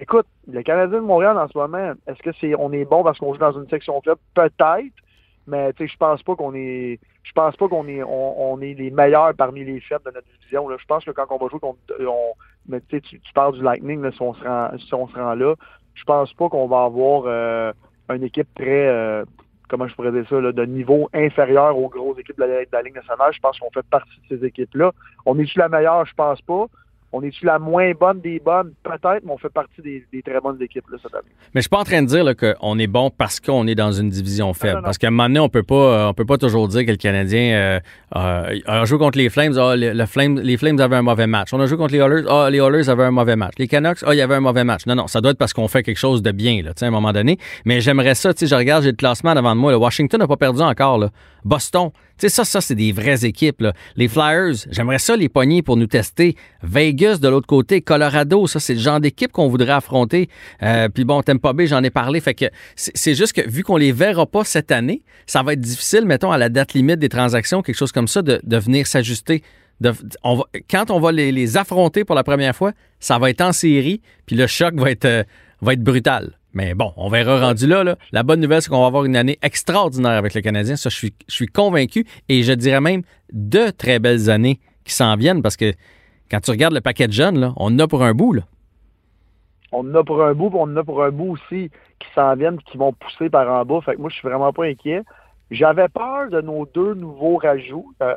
écoute, 0.00 0.26
le 0.50 0.62
Canadien 0.62 1.00
de 1.00 1.04
Montréal 1.04 1.36
en 1.36 1.48
ce 1.48 1.58
moment, 1.58 1.92
est-ce 2.06 2.22
que 2.22 2.30
c'est 2.40 2.54
on 2.58 2.72
est 2.72 2.86
bon 2.86 3.02
parce 3.04 3.18
qu'on 3.18 3.34
joue 3.34 3.38
dans 3.38 3.52
une 3.52 3.68
section 3.68 4.00
faible? 4.00 4.20
Peut-être. 4.32 4.94
Mais 5.46 5.72
je 5.78 5.96
pense 5.96 6.22
pas 6.22 6.36
qu'on 6.36 6.54
est. 6.54 6.98
Je 7.22 7.32
pense 7.32 7.56
pas 7.56 7.68
qu'on 7.68 7.86
est 7.86 8.02
on, 8.02 8.60
est 8.60 8.74
les 8.74 8.90
meilleurs 8.90 9.34
parmi 9.34 9.64
les 9.64 9.80
faibles 9.80 10.04
de 10.06 10.10
notre 10.10 10.26
division. 10.38 10.68
Je 10.70 10.84
pense 10.86 11.04
que 11.04 11.10
quand 11.10 11.26
on 11.30 11.36
va 11.36 11.48
jouer 11.48 11.60
contre. 11.60 11.78
On, 12.00 12.32
mais 12.66 12.80
tu, 12.88 13.00
tu 13.00 13.32
parles 13.34 13.54
du 13.54 13.62
Lightning, 13.62 14.00
là, 14.00 14.10
si, 14.10 14.22
on 14.22 14.32
se 14.32 14.42
rend, 14.42 14.70
si 14.78 14.94
on 14.94 15.06
se 15.08 15.14
rend 15.14 15.34
là, 15.34 15.54
je 15.94 16.04
pense 16.04 16.32
pas 16.32 16.48
qu'on 16.48 16.66
va 16.66 16.84
avoir 16.84 17.24
euh, 17.26 17.72
une 18.08 18.24
équipe 18.24 18.48
très 18.54 18.88
euh, 18.88 19.24
comment 19.68 19.86
je 19.86 19.94
pourrais 19.94 20.12
dire 20.12 20.26
ça, 20.28 20.40
là, 20.40 20.52
de 20.52 20.64
niveau 20.64 21.08
inférieur 21.12 21.76
aux 21.76 21.88
grosses 21.88 22.18
équipes 22.18 22.38
de 22.38 22.44
la, 22.44 22.64
de 22.64 22.68
la 22.72 22.82
Ligue 22.82 22.94
nationale. 22.94 23.32
Je 23.32 23.40
pense 23.40 23.58
qu'on 23.58 23.70
fait 23.70 23.86
partie 23.86 24.20
de 24.30 24.36
ces 24.36 24.46
équipes-là. 24.46 24.92
On 25.26 25.38
est-tu 25.38 25.58
la 25.58 25.68
meilleure? 25.68 26.06
Je 26.06 26.14
pense 26.14 26.40
pas. 26.42 26.66
On 27.16 27.22
est-tu 27.22 27.46
la 27.46 27.60
moins 27.60 27.92
bonne 27.92 28.20
des 28.20 28.40
bonnes? 28.44 28.72
Peut-être, 28.82 29.20
mais 29.24 29.30
on 29.30 29.38
fait 29.38 29.48
partie 29.48 29.80
des, 29.80 30.22
très 30.22 30.40
bonnes 30.40 30.60
équipes 30.60 30.84
là, 30.90 30.98
cette 31.00 31.14
année. 31.14 31.28
Mais 31.54 31.60
je 31.60 31.62
suis 31.62 31.68
pas 31.68 31.78
en 31.78 31.84
train 31.84 32.02
de 32.02 32.08
dire 32.08 32.24
qu'on 32.34 32.76
est 32.76 32.88
bon 32.88 33.08
parce 33.16 33.38
qu'on 33.38 33.68
est 33.68 33.76
dans 33.76 33.92
une 33.92 34.08
division 34.08 34.52
faible. 34.52 34.80
Parce 34.82 34.98
qu'à 34.98 35.06
un 35.06 35.10
moment 35.10 35.28
donné, 35.28 35.38
on 35.38 35.48
peut 35.48 35.62
pas, 35.62 35.74
euh, 35.74 36.08
on 36.08 36.12
peut 36.12 36.24
pas 36.24 36.38
toujours 36.38 36.66
dire 36.66 36.84
que 36.84 36.90
le 36.90 36.96
Canadien 36.96 37.54
euh, 37.54 37.80
euh, 38.16 38.58
a 38.66 38.84
joué 38.84 38.98
contre 38.98 39.16
les 39.16 39.30
Flames. 39.30 39.54
Ah, 39.56 39.76
le, 39.76 40.06
Flames, 40.06 40.40
les 40.40 40.56
Flames 40.56 40.80
avaient 40.80 40.96
un 40.96 41.02
mauvais 41.02 41.28
match. 41.28 41.54
On 41.54 41.60
a 41.60 41.66
joué 41.66 41.78
contre 41.78 41.92
les 41.92 42.00
Oilers. 42.00 42.24
Ah, 42.28 42.48
les 42.50 42.58
Oilers 42.58 42.88
avaient 42.88 43.04
un 43.04 43.12
mauvais 43.12 43.36
match. 43.36 43.54
Les 43.58 43.68
Canucks, 43.68 43.98
ah, 44.04 44.12
il 44.12 44.18
y 44.18 44.20
avait 44.20 44.34
un 44.34 44.40
mauvais 44.40 44.64
match. 44.64 44.84
Non, 44.86 44.96
non, 44.96 45.06
ça 45.06 45.20
doit 45.20 45.30
être 45.30 45.38
parce 45.38 45.52
qu'on 45.52 45.68
fait 45.68 45.84
quelque 45.84 46.00
chose 46.00 46.20
de 46.20 46.32
bien, 46.32 46.62
là, 46.64 46.72
à 46.80 46.84
un 46.84 46.90
moment 46.90 47.12
donné. 47.12 47.38
Mais 47.64 47.80
j'aimerais 47.80 48.16
ça, 48.16 48.34
tu 48.34 48.48
je 48.48 48.54
regarde, 48.56 48.82
j'ai 48.82 48.90
le 48.90 48.96
classement 48.96 49.36
devant 49.36 49.54
moi. 49.54 49.70
Le 49.70 49.78
Washington 49.78 50.18
n'a 50.18 50.26
pas 50.26 50.36
perdu 50.36 50.62
encore. 50.62 50.98
Là. 50.98 51.10
Boston, 51.44 51.90
tu 51.92 52.00
sais, 52.22 52.28
ça, 52.28 52.44
ça, 52.44 52.60
c'est 52.60 52.74
des 52.74 52.92
vraies 52.92 53.24
équipes. 53.24 53.60
Là. 53.60 53.72
Les 53.96 54.08
Flyers, 54.08 54.54
j'aimerais 54.70 54.98
ça 54.98 55.16
les 55.16 55.28
pogner 55.28 55.62
pour 55.62 55.76
nous 55.76 55.86
tester. 55.86 56.36
Vegas, 56.62 57.03
de 57.12 57.28
l'autre 57.28 57.46
côté, 57.46 57.80
Colorado, 57.80 58.46
ça, 58.46 58.60
c'est 58.60 58.74
le 58.74 58.80
genre 58.80 59.00
d'équipe 59.00 59.30
qu'on 59.30 59.48
voudrait 59.48 59.72
affronter. 59.72 60.28
Euh, 60.62 60.88
puis 60.88 61.04
bon, 61.04 61.22
Tampa 61.22 61.52
Bay, 61.52 61.66
j'en 61.66 61.82
ai 61.82 61.90
parlé. 61.90 62.20
Fait 62.20 62.34
que 62.34 62.46
c'est 62.76 63.14
juste 63.14 63.32
que 63.34 63.48
vu 63.48 63.62
qu'on 63.62 63.76
les 63.76 63.92
verra 63.92 64.26
pas 64.26 64.44
cette 64.44 64.72
année, 64.72 65.02
ça 65.26 65.42
va 65.42 65.52
être 65.52 65.60
difficile, 65.60 66.04
mettons, 66.06 66.32
à 66.32 66.38
la 66.38 66.48
date 66.48 66.74
limite 66.74 66.98
des 66.98 67.08
transactions, 67.08 67.62
quelque 67.62 67.76
chose 67.76 67.92
comme 67.92 68.08
ça, 68.08 68.22
de, 68.22 68.40
de 68.42 68.56
venir 68.56 68.86
s'ajuster. 68.86 69.42
quand 70.70 70.90
on 70.90 71.00
va 71.00 71.12
les, 71.12 71.56
affronter 71.56 72.04
pour 72.04 72.14
la 72.14 72.24
première 72.24 72.56
fois, 72.56 72.72
ça 73.00 73.18
va 73.18 73.30
être 73.30 73.40
en 73.40 73.52
série, 73.52 74.00
puis 74.26 74.36
le 74.36 74.46
choc 74.46 74.74
va 74.74 74.90
être, 74.90 75.04
euh, 75.04 75.22
va 75.60 75.74
être 75.74 75.82
brutal. 75.82 76.38
Mais 76.54 76.74
bon, 76.74 76.92
on 76.96 77.08
verra 77.08 77.40
rendu 77.40 77.66
là, 77.66 77.96
La 78.12 78.22
bonne 78.22 78.40
nouvelle, 78.40 78.62
c'est 78.62 78.68
qu'on 78.68 78.80
va 78.80 78.86
avoir 78.86 79.04
une 79.04 79.16
année 79.16 79.38
extraordinaire 79.42 80.12
avec 80.12 80.34
le 80.34 80.40
Canadien. 80.40 80.76
Ça, 80.76 80.88
je 80.88 80.94
suis, 80.94 81.14
je 81.28 81.34
suis 81.34 81.48
convaincu. 81.48 82.06
Et 82.28 82.44
je 82.44 82.52
dirais 82.52 82.80
même 82.80 83.02
de 83.32 83.70
très 83.70 83.98
belles 83.98 84.30
années 84.30 84.60
qui 84.84 84.94
s'en 84.94 85.16
viennent 85.16 85.42
parce 85.42 85.56
que 85.56 85.74
quand 86.30 86.40
tu 86.40 86.50
regardes 86.50 86.74
le 86.74 86.80
paquet 86.80 87.06
de 87.06 87.12
jeunes, 87.12 87.52
on 87.56 87.66
en 87.66 87.78
a 87.78 87.88
pour 87.88 88.02
un 88.02 88.12
bout. 88.12 88.32
Là. 88.32 88.42
On 89.72 89.80
en 89.90 89.94
a 89.94 90.04
pour 90.04 90.22
un 90.22 90.34
bout, 90.34 90.50
puis 90.50 90.58
on 90.60 90.64
en 90.64 90.76
a 90.76 90.84
pour 90.84 91.02
un 91.02 91.10
bout 91.10 91.32
aussi 91.32 91.70
qui 91.98 92.08
s'en 92.14 92.34
viennent 92.36 92.58
qui 92.58 92.76
vont 92.76 92.92
pousser 92.92 93.28
par 93.28 93.48
en 93.50 93.64
bas. 93.64 93.80
Fait 93.80 93.96
que 93.96 94.00
moi, 94.00 94.10
je 94.10 94.16
suis 94.16 94.28
vraiment 94.28 94.52
pas 94.52 94.64
inquiet. 94.64 95.02
J'avais 95.50 95.88
peur 95.88 96.30
de 96.30 96.40
nos 96.40 96.66
deux 96.66 96.94
nouveaux 96.94 97.36
rajouts, 97.36 97.92
euh, 98.02 98.14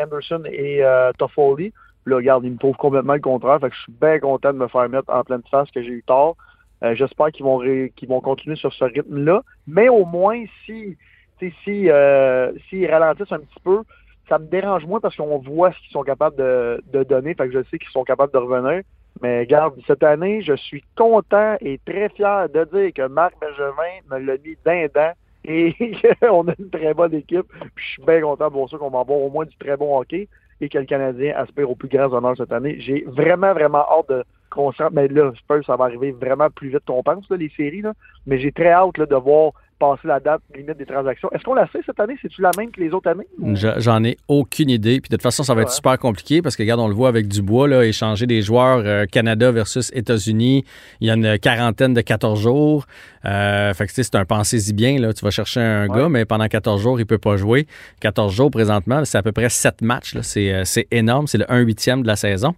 Anderson 0.00 0.42
et 0.46 0.84
euh, 0.84 1.12
Toffoli. 1.18 1.72
Là, 2.06 2.16
regarde, 2.16 2.44
ils 2.44 2.52
me 2.52 2.58
trouvent 2.58 2.76
complètement 2.76 3.14
le 3.14 3.20
contraire. 3.20 3.60
Fait 3.60 3.70
que 3.70 3.76
je 3.76 3.82
suis 3.82 3.92
bien 3.92 4.18
content 4.18 4.52
de 4.52 4.58
me 4.58 4.68
faire 4.68 4.88
mettre 4.88 5.12
en 5.12 5.22
pleine 5.24 5.42
face 5.50 5.70
que 5.70 5.82
j'ai 5.82 5.88
eu 5.88 6.04
tort. 6.06 6.36
Euh, 6.84 6.94
j'espère 6.94 7.32
qu'ils 7.32 7.44
vont 7.44 7.60
qu'ils 7.96 8.08
vont 8.08 8.20
continuer 8.20 8.56
sur 8.56 8.72
ce 8.72 8.84
rythme-là. 8.84 9.42
Mais 9.66 9.88
au 9.88 10.04
moins, 10.04 10.44
si 10.64 10.96
si 11.40 11.90
euh, 11.90 12.52
s'ils 12.68 12.90
ralentissent 12.90 13.32
un 13.32 13.40
petit 13.40 13.60
peu, 13.64 13.82
ça 14.28 14.38
me 14.38 14.46
dérange 14.46 14.86
moins 14.86 15.00
parce 15.00 15.16
qu'on 15.16 15.38
voit 15.38 15.72
ce 15.72 15.78
qu'ils 15.78 15.92
sont 15.92 16.02
capables 16.02 16.36
de, 16.36 17.02
donner. 17.04 17.34
Fait 17.34 17.50
je 17.50 17.62
sais 17.70 17.78
qu'ils 17.78 17.90
sont 17.90 18.04
capables 18.04 18.32
de 18.32 18.38
revenir. 18.38 18.82
Mais 19.22 19.40
regarde, 19.40 19.74
cette 19.86 20.02
année, 20.02 20.42
je 20.42 20.54
suis 20.54 20.84
content 20.96 21.56
et 21.60 21.80
très 21.84 22.08
fier 22.10 22.48
de 22.48 22.64
dire 22.64 22.92
que 22.94 23.08
Marc 23.08 23.34
Benjamin 23.40 23.98
me 24.10 24.18
l'a 24.18 24.36
mis 24.44 24.56
d'un 24.64 24.86
dent 24.94 25.12
et 25.44 25.74
qu'on 26.20 26.48
a 26.48 26.54
une 26.58 26.70
très 26.70 26.94
bonne 26.94 27.14
équipe. 27.14 27.46
Puis 27.74 27.84
je 27.84 27.90
suis 27.92 28.02
bien 28.04 28.20
content 28.20 28.48
voir 28.48 28.68
ça 28.68 28.76
qu'on 28.76 28.90
va 28.90 29.00
avoir 29.00 29.18
au 29.18 29.30
moins 29.30 29.46
du 29.46 29.56
très 29.56 29.76
bon 29.76 29.98
hockey 29.98 30.28
et 30.60 30.68
que 30.68 30.78
le 30.78 30.84
Canadien 30.84 31.34
aspire 31.36 31.70
aux 31.70 31.74
plus 31.74 31.88
grands 31.88 32.12
honneurs 32.12 32.36
cette 32.36 32.52
année. 32.52 32.76
J'ai 32.80 33.04
vraiment, 33.06 33.54
vraiment 33.54 33.84
hâte 33.90 34.08
de 34.10 34.24
qu'on 34.50 34.72
Mais 34.92 35.08
là, 35.08 35.32
je 35.34 35.40
pense 35.46 35.60
que 35.60 35.66
ça 35.66 35.76
va 35.76 35.84
arriver 35.84 36.12
vraiment 36.12 36.48
plus 36.50 36.70
vite 36.70 36.84
qu'on 36.86 37.02
pense, 37.02 37.28
les 37.30 37.50
séries. 37.56 37.82
Là. 37.82 37.92
Mais 38.26 38.38
j'ai 38.38 38.52
très 38.52 38.70
hâte 38.70 38.96
de 38.98 39.16
voir 39.16 39.52
passer 39.78 40.06
la 40.08 40.20
date 40.20 40.40
limite 40.54 40.76
des 40.76 40.86
transactions. 40.86 41.30
Est-ce 41.32 41.44
qu'on 41.44 41.54
la 41.54 41.68
sait 41.70 41.80
cette 41.84 42.00
année? 42.00 42.16
C'est-tu 42.20 42.42
la 42.42 42.50
même 42.56 42.70
que 42.70 42.80
les 42.80 42.90
autres 42.90 43.10
années? 43.10 43.26
J'en 43.54 44.02
ai 44.04 44.16
aucune 44.26 44.70
idée. 44.70 45.00
Puis 45.00 45.08
de 45.08 45.16
toute 45.16 45.22
façon, 45.22 45.42
ça 45.42 45.54
va 45.54 45.62
être 45.62 45.70
super 45.70 45.98
compliqué 45.98 46.42
parce 46.42 46.56
que, 46.56 46.62
regarde, 46.62 46.80
on 46.80 46.88
le 46.88 46.94
voit 46.94 47.08
avec 47.08 47.28
Dubois, 47.28 47.68
là, 47.68 47.84
échanger 47.84 48.26
des 48.26 48.42
joueurs 48.42 48.82
euh, 48.84 49.06
Canada 49.06 49.50
versus 49.52 49.90
États-Unis. 49.94 50.64
Il 51.00 51.08
y 51.08 51.10
a 51.10 51.14
une 51.14 51.38
quarantaine 51.38 51.94
de 51.94 52.00
14 52.00 52.40
jours. 52.40 52.86
Euh, 53.24 53.74
fait 53.74 53.86
que 53.86 53.92
c'est 53.94 54.14
un 54.14 54.24
pensez-y 54.24 54.72
bien. 54.72 54.98
Là. 54.98 55.12
Tu 55.12 55.24
vas 55.24 55.30
chercher 55.30 55.60
un 55.60 55.86
gars, 55.88 56.08
mais 56.08 56.24
pendant 56.24 56.46
14 56.46 56.80
jours, 56.80 56.98
il 57.00 57.06
peut 57.06 57.18
pas 57.18 57.36
jouer. 57.36 57.66
14 58.00 58.34
jours 58.34 58.50
présentement, 58.50 59.04
c'est 59.04 59.18
à 59.18 59.22
peu 59.22 59.32
près 59.32 59.48
7 59.48 59.82
matchs. 59.82 60.14
Euh, 60.16 60.62
c'est 60.64 60.86
énorme. 60.90 61.26
C'est 61.26 61.38
le 61.38 61.50
1 61.50 61.60
huitième 61.60 62.02
de 62.02 62.06
la 62.06 62.16
saison. 62.16 62.54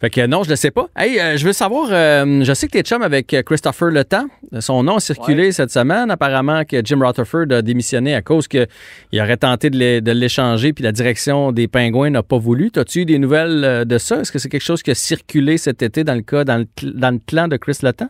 Fait 0.00 0.10
que 0.10 0.26
non, 0.26 0.42
je 0.42 0.50
le 0.50 0.56
sais 0.56 0.70
pas. 0.70 0.86
Hey, 0.96 1.38
je 1.38 1.46
veux 1.46 1.52
savoir, 1.52 1.88
je 1.88 2.52
sais 2.54 2.66
que 2.66 2.72
tu 2.72 2.78
es 2.78 2.82
chum 2.82 3.02
avec 3.02 3.34
Christopher 3.44 3.88
Le 3.88 4.04
Temps. 4.04 4.26
Son 4.60 4.82
nom 4.82 4.96
a 4.96 5.00
circulé 5.00 5.52
cette 5.52 5.70
semaine. 5.70 6.10
Apparemment, 6.10 6.55
que 6.64 6.84
Jim 6.84 7.00
Rutherford 7.00 7.52
a 7.52 7.62
démissionné 7.62 8.14
à 8.14 8.22
cause 8.22 8.48
qu'il 8.48 8.66
aurait 9.14 9.36
tenté 9.36 9.70
de 9.70 10.12
l'échanger 10.12 10.72
puis 10.72 10.84
la 10.84 10.92
direction 10.92 11.52
des 11.52 11.68
Pingouins 11.68 12.10
n'a 12.10 12.22
pas 12.22 12.38
voulu. 12.38 12.70
As-tu 12.76 13.00
eu 13.00 13.04
des 13.04 13.18
nouvelles 13.18 13.64
euh, 13.64 13.84
de 13.84 13.98
ça? 13.98 14.20
Est-ce 14.20 14.32
que 14.32 14.38
c'est 14.38 14.48
quelque 14.48 14.64
chose 14.64 14.82
qui 14.82 14.90
a 14.90 14.94
circulé 14.94 15.58
cet 15.58 15.82
été 15.82 16.04
dans 16.04 16.14
le 16.14 16.22
cas, 16.22 16.44
dans 16.44 16.58
le, 16.58 16.90
dans 16.92 17.14
le 17.14 17.20
clan 17.26 17.48
de 17.48 17.56
Chris 17.56 17.78
Letang? 17.82 18.08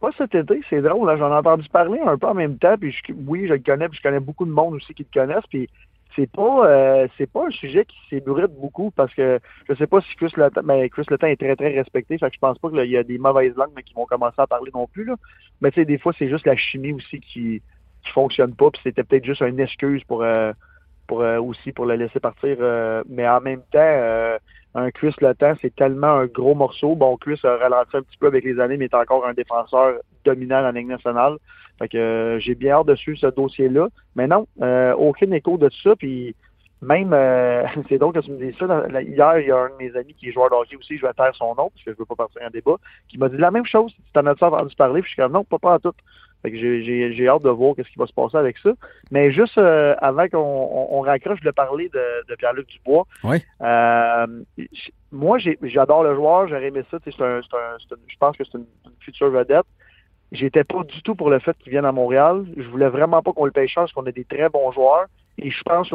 Pas 0.00 0.10
cet 0.18 0.34
été, 0.34 0.60
c'est 0.68 0.82
drôle. 0.82 1.16
J'en 1.18 1.30
ai 1.30 1.38
entendu 1.38 1.68
parler 1.70 1.98
un 2.04 2.18
peu 2.18 2.26
en 2.26 2.34
même 2.34 2.58
temps. 2.58 2.76
Puis 2.78 2.94
oui, 3.26 3.46
je 3.48 3.54
le 3.54 3.58
connais, 3.60 3.88
puis 3.88 3.98
je 3.98 4.02
connais 4.02 4.20
beaucoup 4.20 4.44
de 4.44 4.50
monde 4.50 4.74
aussi 4.74 4.92
qui 4.94 5.06
le 5.10 5.20
connaissent. 5.20 5.46
Puis 5.48 5.68
c'est 6.16 6.30
pas 6.30 6.68
euh, 6.68 7.08
c'est 7.16 7.30
pas 7.30 7.46
un 7.46 7.50
sujet 7.50 7.84
qui 7.84 7.96
s'ébruite 8.08 8.52
beaucoup 8.52 8.90
parce 8.90 9.12
que 9.14 9.40
je 9.68 9.74
sais 9.74 9.86
pas 9.86 10.00
si 10.00 10.14
Chris 10.16 10.32
Le 10.36 10.48
mais 10.62 10.88
Chris 10.88 11.06
est 11.10 11.36
très 11.36 11.56
très 11.56 11.74
respecté, 11.74 12.18
fait 12.18 12.28
que 12.28 12.34
je 12.34 12.40
pense 12.40 12.58
pas 12.58 12.70
qu'il 12.70 12.90
y 12.90 12.96
a 12.96 13.02
des 13.02 13.18
mauvaises 13.18 13.54
langues 13.56 13.82
qui 13.84 13.94
vont 13.94 14.06
commencer 14.06 14.38
à 14.38 14.46
parler 14.46 14.70
non 14.74 14.86
plus 14.86 15.04
là. 15.04 15.16
Mais 15.60 15.70
tu 15.70 15.80
sais 15.80 15.84
des 15.84 15.98
fois 15.98 16.12
c'est 16.18 16.28
juste 16.28 16.46
la 16.46 16.56
chimie 16.56 16.92
aussi 16.92 17.20
qui 17.20 17.62
qui 18.04 18.12
fonctionne 18.12 18.54
pas, 18.54 18.70
puis 18.70 18.80
c'était 18.84 19.02
peut-être 19.02 19.24
juste 19.24 19.40
une 19.40 19.60
excuse 19.60 20.04
pour 20.04 20.22
euh, 20.22 20.52
pour 21.06 21.22
euh, 21.22 21.38
aussi 21.38 21.72
pour 21.72 21.86
le 21.86 21.96
laisser 21.96 22.20
partir. 22.20 22.56
mais 23.08 23.28
en 23.28 23.40
même 23.40 23.62
temps, 23.70 24.38
un 24.74 24.88
Le 24.88 25.34
Temps, 25.34 25.54
c'est 25.62 25.74
tellement 25.74 26.14
un 26.14 26.26
gros 26.26 26.54
morceau. 26.54 26.96
Bon, 26.96 27.16
Chris 27.16 27.38
a 27.44 27.56
ralenti 27.56 27.96
un 27.96 28.02
petit 28.02 28.18
peu 28.18 28.26
avec 28.26 28.44
les 28.44 28.58
années, 28.58 28.76
mais 28.76 28.86
est 28.86 28.94
encore 28.94 29.26
un 29.26 29.34
défenseur 29.34 30.00
dominant 30.24 30.60
la 30.60 30.72
Ligue 30.72 30.88
nationale. 30.88 31.36
Fait 31.78 31.88
que 31.88 31.96
euh, 31.96 32.38
j'ai 32.40 32.54
bien 32.54 32.74
hâte 32.74 32.86
de 32.86 32.94
suivre 32.94 33.18
ce 33.18 33.26
dossier-là. 33.28 33.88
Mais 34.16 34.26
non, 34.26 34.46
euh, 34.62 34.92
aucun 34.94 35.30
écho 35.32 35.58
de 35.58 35.70
ça. 35.82 35.94
Puis 35.96 36.34
même, 36.84 37.12
euh, 37.12 37.64
c'est 37.88 37.98
drôle 37.98 38.12
que 38.12 38.20
tu 38.20 38.30
me 38.30 38.38
dises 38.38 38.56
ça. 38.58 38.66
hier, 39.00 39.38
il 39.38 39.46
y 39.46 39.50
a 39.50 39.58
un 39.58 39.70
de 39.70 39.76
mes 39.78 39.96
amis 39.96 40.14
qui 40.14 40.28
est 40.28 40.32
joueur 40.32 40.50
de 40.50 40.54
hockey 40.54 40.76
aussi, 40.76 40.96
je 40.96 41.06
vais 41.06 41.12
taire 41.12 41.34
son 41.34 41.54
nom 41.54 41.70
parce 41.70 41.84
que 41.84 41.92
je 41.92 41.98
veux 41.98 42.04
pas 42.04 42.14
partir 42.14 42.42
en 42.42 42.50
débat, 42.50 42.76
qui 43.08 43.18
m'a 43.18 43.28
dit 43.28 43.36
la 43.36 43.50
même 43.50 43.66
chose. 43.66 43.92
Tu 44.12 44.20
en 44.20 44.26
as 44.26 44.32
entendu 44.32 44.74
parler? 44.76 45.02
Puis 45.02 45.10
je 45.10 45.14
suis 45.14 45.22
comme 45.22 45.32
non, 45.32 45.44
pas, 45.44 45.58
pas 45.58 45.74
à 45.74 45.78
tout. 45.78 45.94
Fait 46.42 46.50
que 46.50 46.58
j'ai 46.58 47.26
hâte 47.26 47.42
de 47.42 47.48
voir 47.48 47.74
qu'est-ce 47.74 47.88
qui 47.88 47.98
va 47.98 48.06
se 48.06 48.12
passer 48.12 48.36
avec 48.36 48.58
ça. 48.58 48.70
Mais 49.10 49.32
juste 49.32 49.56
avant 49.56 50.28
qu'on 50.28 50.88
on, 50.90 51.00
raccroche, 51.00 51.38
je 51.38 51.40
voulais 51.40 51.52
parler 51.52 51.88
de, 51.88 52.28
de 52.28 52.34
Pierre-Luc 52.34 52.68
Dubois. 52.68 53.06
Oui. 53.22 53.42
moi, 55.10 55.38
j'adore 55.62 56.04
le 56.04 56.14
joueur, 56.14 56.46
j'aurais 56.48 56.66
aimé 56.66 56.82
ça. 56.90 56.98
je 57.06 58.16
pense 58.20 58.36
que 58.36 58.44
c'est 58.44 58.58
une, 58.58 58.66
future 59.00 59.30
vedette. 59.30 59.64
J'étais 60.32 60.64
pas 60.64 60.82
du 60.82 61.00
tout 61.02 61.14
pour 61.14 61.30
le 61.30 61.38
fait 61.38 61.56
qu'il 61.58 61.70
vienne 61.70 61.84
à 61.84 61.92
Montréal. 61.92 62.44
Je 62.56 62.68
voulais 62.68 62.88
vraiment 62.88 63.22
pas 63.22 63.32
qu'on 63.32 63.44
le 63.46 63.52
paye 63.52 63.68
cher 63.68 63.84
parce 63.84 63.92
qu'on 63.92 64.04
a 64.06 64.12
des 64.12 64.24
très 64.24 64.50
bons 64.50 64.70
joueurs. 64.72 65.06
Et 65.38 65.50
je 65.50 65.62
pense 65.62 65.88
que 65.88 65.94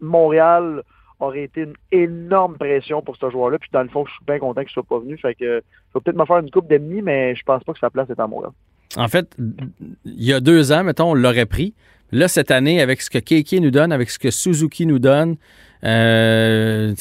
Montréal 0.00 0.82
aurait 1.20 1.44
été 1.44 1.62
une 1.62 1.74
énorme 1.92 2.56
pression 2.56 3.02
pour 3.02 3.16
ce 3.16 3.30
joueur-là. 3.30 3.58
Puis 3.58 3.70
dans 3.72 3.82
le 3.82 3.88
fond, 3.88 4.04
je 4.06 4.12
suis 4.12 4.24
bien 4.26 4.38
content 4.38 4.62
qu'il 4.62 4.70
soit 4.70 4.82
pas 4.82 4.98
venu. 4.98 5.16
Fait 5.18 5.34
que 5.34 5.44
je 5.44 5.94
vais 5.94 6.00
peut-être 6.04 6.16
me 6.16 6.24
faire 6.24 6.38
une 6.38 6.50
coupe 6.50 6.68
d'ennemis, 6.68 7.02
mais 7.02 7.34
je 7.34 7.42
pense 7.42 7.64
pas 7.64 7.72
que 7.72 7.78
sa 7.78 7.90
place 7.90 8.10
est 8.10 8.20
à 8.20 8.26
Montréal. 8.26 8.52
En 8.96 9.08
fait, 9.08 9.34
il 9.38 10.24
y 10.24 10.32
a 10.32 10.40
deux 10.40 10.72
ans, 10.72 10.84
mettons, 10.84 11.10
on 11.10 11.14
l'aurait 11.14 11.46
pris. 11.46 11.74
Là, 12.12 12.28
cette 12.28 12.50
année, 12.50 12.80
avec 12.80 13.00
ce 13.02 13.10
que 13.10 13.18
Keiki 13.18 13.60
nous 13.60 13.70
donne, 13.70 13.92
avec 13.92 14.10
ce 14.10 14.18
que 14.18 14.30
Suzuki 14.30 14.86
nous 14.86 14.98
donne, 14.98 15.36
euh, 15.84 16.94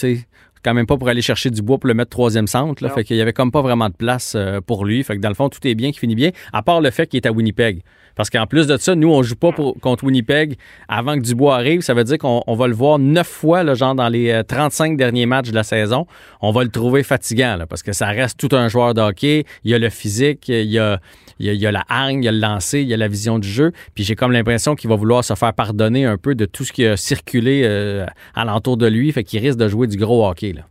quand 0.65 0.73
même 0.73 0.87
pas 0.87 0.97
pour 0.97 1.07
aller 1.07 1.21
chercher 1.21 1.51
du 1.51 1.61
bois 1.61 1.77
pour 1.77 1.87
le 1.87 1.93
mettre 1.93 2.09
troisième 2.09 2.47
centre. 2.47 2.83
Là, 2.83 2.89
fait 2.89 3.03
qu'il 3.03 3.17
y 3.17 3.21
avait 3.21 3.33
comme 3.33 3.51
pas 3.51 3.61
vraiment 3.61 3.87
de 3.87 3.93
place 3.93 4.33
euh, 4.35 4.59
pour 4.65 4.83
lui. 4.83 5.03
Fait 5.03 5.15
que 5.15 5.21
dans 5.21 5.29
le 5.29 5.35
fond, 5.35 5.47
tout 5.47 5.65
est 5.67 5.75
bien 5.75 5.91
qui 5.91 5.99
finit 5.99 6.15
bien, 6.15 6.31
à 6.53 6.63
part 6.63 6.81
le 6.81 6.89
fait 6.89 7.05
qu'il 7.05 7.17
est 7.17 7.27
à 7.27 7.31
Winnipeg. 7.31 7.83
Parce 8.15 8.29
qu'en 8.29 8.47
plus 8.47 8.65
de 8.65 8.77
ça, 8.77 8.95
nous, 8.95 9.11
on 9.11 9.21
joue 9.21 9.35
pas 9.35 9.51
contre 9.51 10.05
Winnipeg 10.05 10.57
avant 10.87 11.15
que 11.15 11.19
Dubois 11.19 11.55
arrive. 11.55 11.81
Ça 11.81 11.93
veut 11.93 12.03
dire 12.03 12.17
qu'on 12.17 12.55
va 12.55 12.67
le 12.67 12.73
voir 12.73 12.97
neuf 12.97 13.27
fois, 13.27 13.63
là, 13.63 13.75
genre 13.75 13.93
dans 13.93 14.09
les 14.09 14.41
35 14.47 14.93
euh, 14.93 14.95
derniers 14.95 15.25
matchs 15.25 15.49
de 15.49 15.55
la 15.55 15.63
saison. 15.63 16.07
On 16.41 16.51
va 16.51 16.63
le 16.63 16.69
trouver 16.69 17.03
fatigant, 17.03 17.59
parce 17.69 17.83
que 17.83 17.93
ça 17.93 18.07
reste 18.07 18.39
tout 18.39 18.55
un 18.55 18.67
joueur 18.67 18.93
de 18.93 19.01
hockey. 19.01 19.45
Il 19.63 19.71
y 19.71 19.75
a 19.75 19.79
le 19.79 19.89
physique, 19.89 20.47
il 20.47 20.71
y 20.71 20.79
a, 20.79 20.99
il 21.39 21.53
y 21.53 21.67
a, 21.67 21.71
la 21.71 21.83
hargne, 21.89 22.23
il 22.23 22.25
y 22.25 22.27
a 22.27 22.31
le 22.31 22.39
lancer, 22.39 22.81
il 22.81 22.87
y 22.87 22.93
a 22.93 22.97
la 22.97 23.07
vision 23.07 23.39
du 23.39 23.47
jeu. 23.47 23.71
Puis 23.93 24.03
j'ai 24.03 24.15
comme 24.15 24.31
l'impression 24.31 24.75
qu'il 24.75 24.89
va 24.89 24.95
vouloir 24.95 25.23
se 25.23 25.33
faire 25.35 25.53
pardonner 25.53 26.05
un 26.05 26.17
peu 26.17 26.35
de 26.35 26.45
tout 26.45 26.63
ce 26.63 26.73
qui 26.73 26.85
a 26.85 26.97
circulé 26.97 27.63
euh, 27.65 28.05
alentour 28.35 28.77
de 28.77 28.87
lui. 28.87 29.11
Fait 29.11 29.23
qu'il 29.23 29.39
risque 29.41 29.59
de 29.59 29.67
jouer 29.67 29.87
du 29.87 29.97
gros 29.97 30.27
hockey, 30.27 30.53
là. 30.53 30.61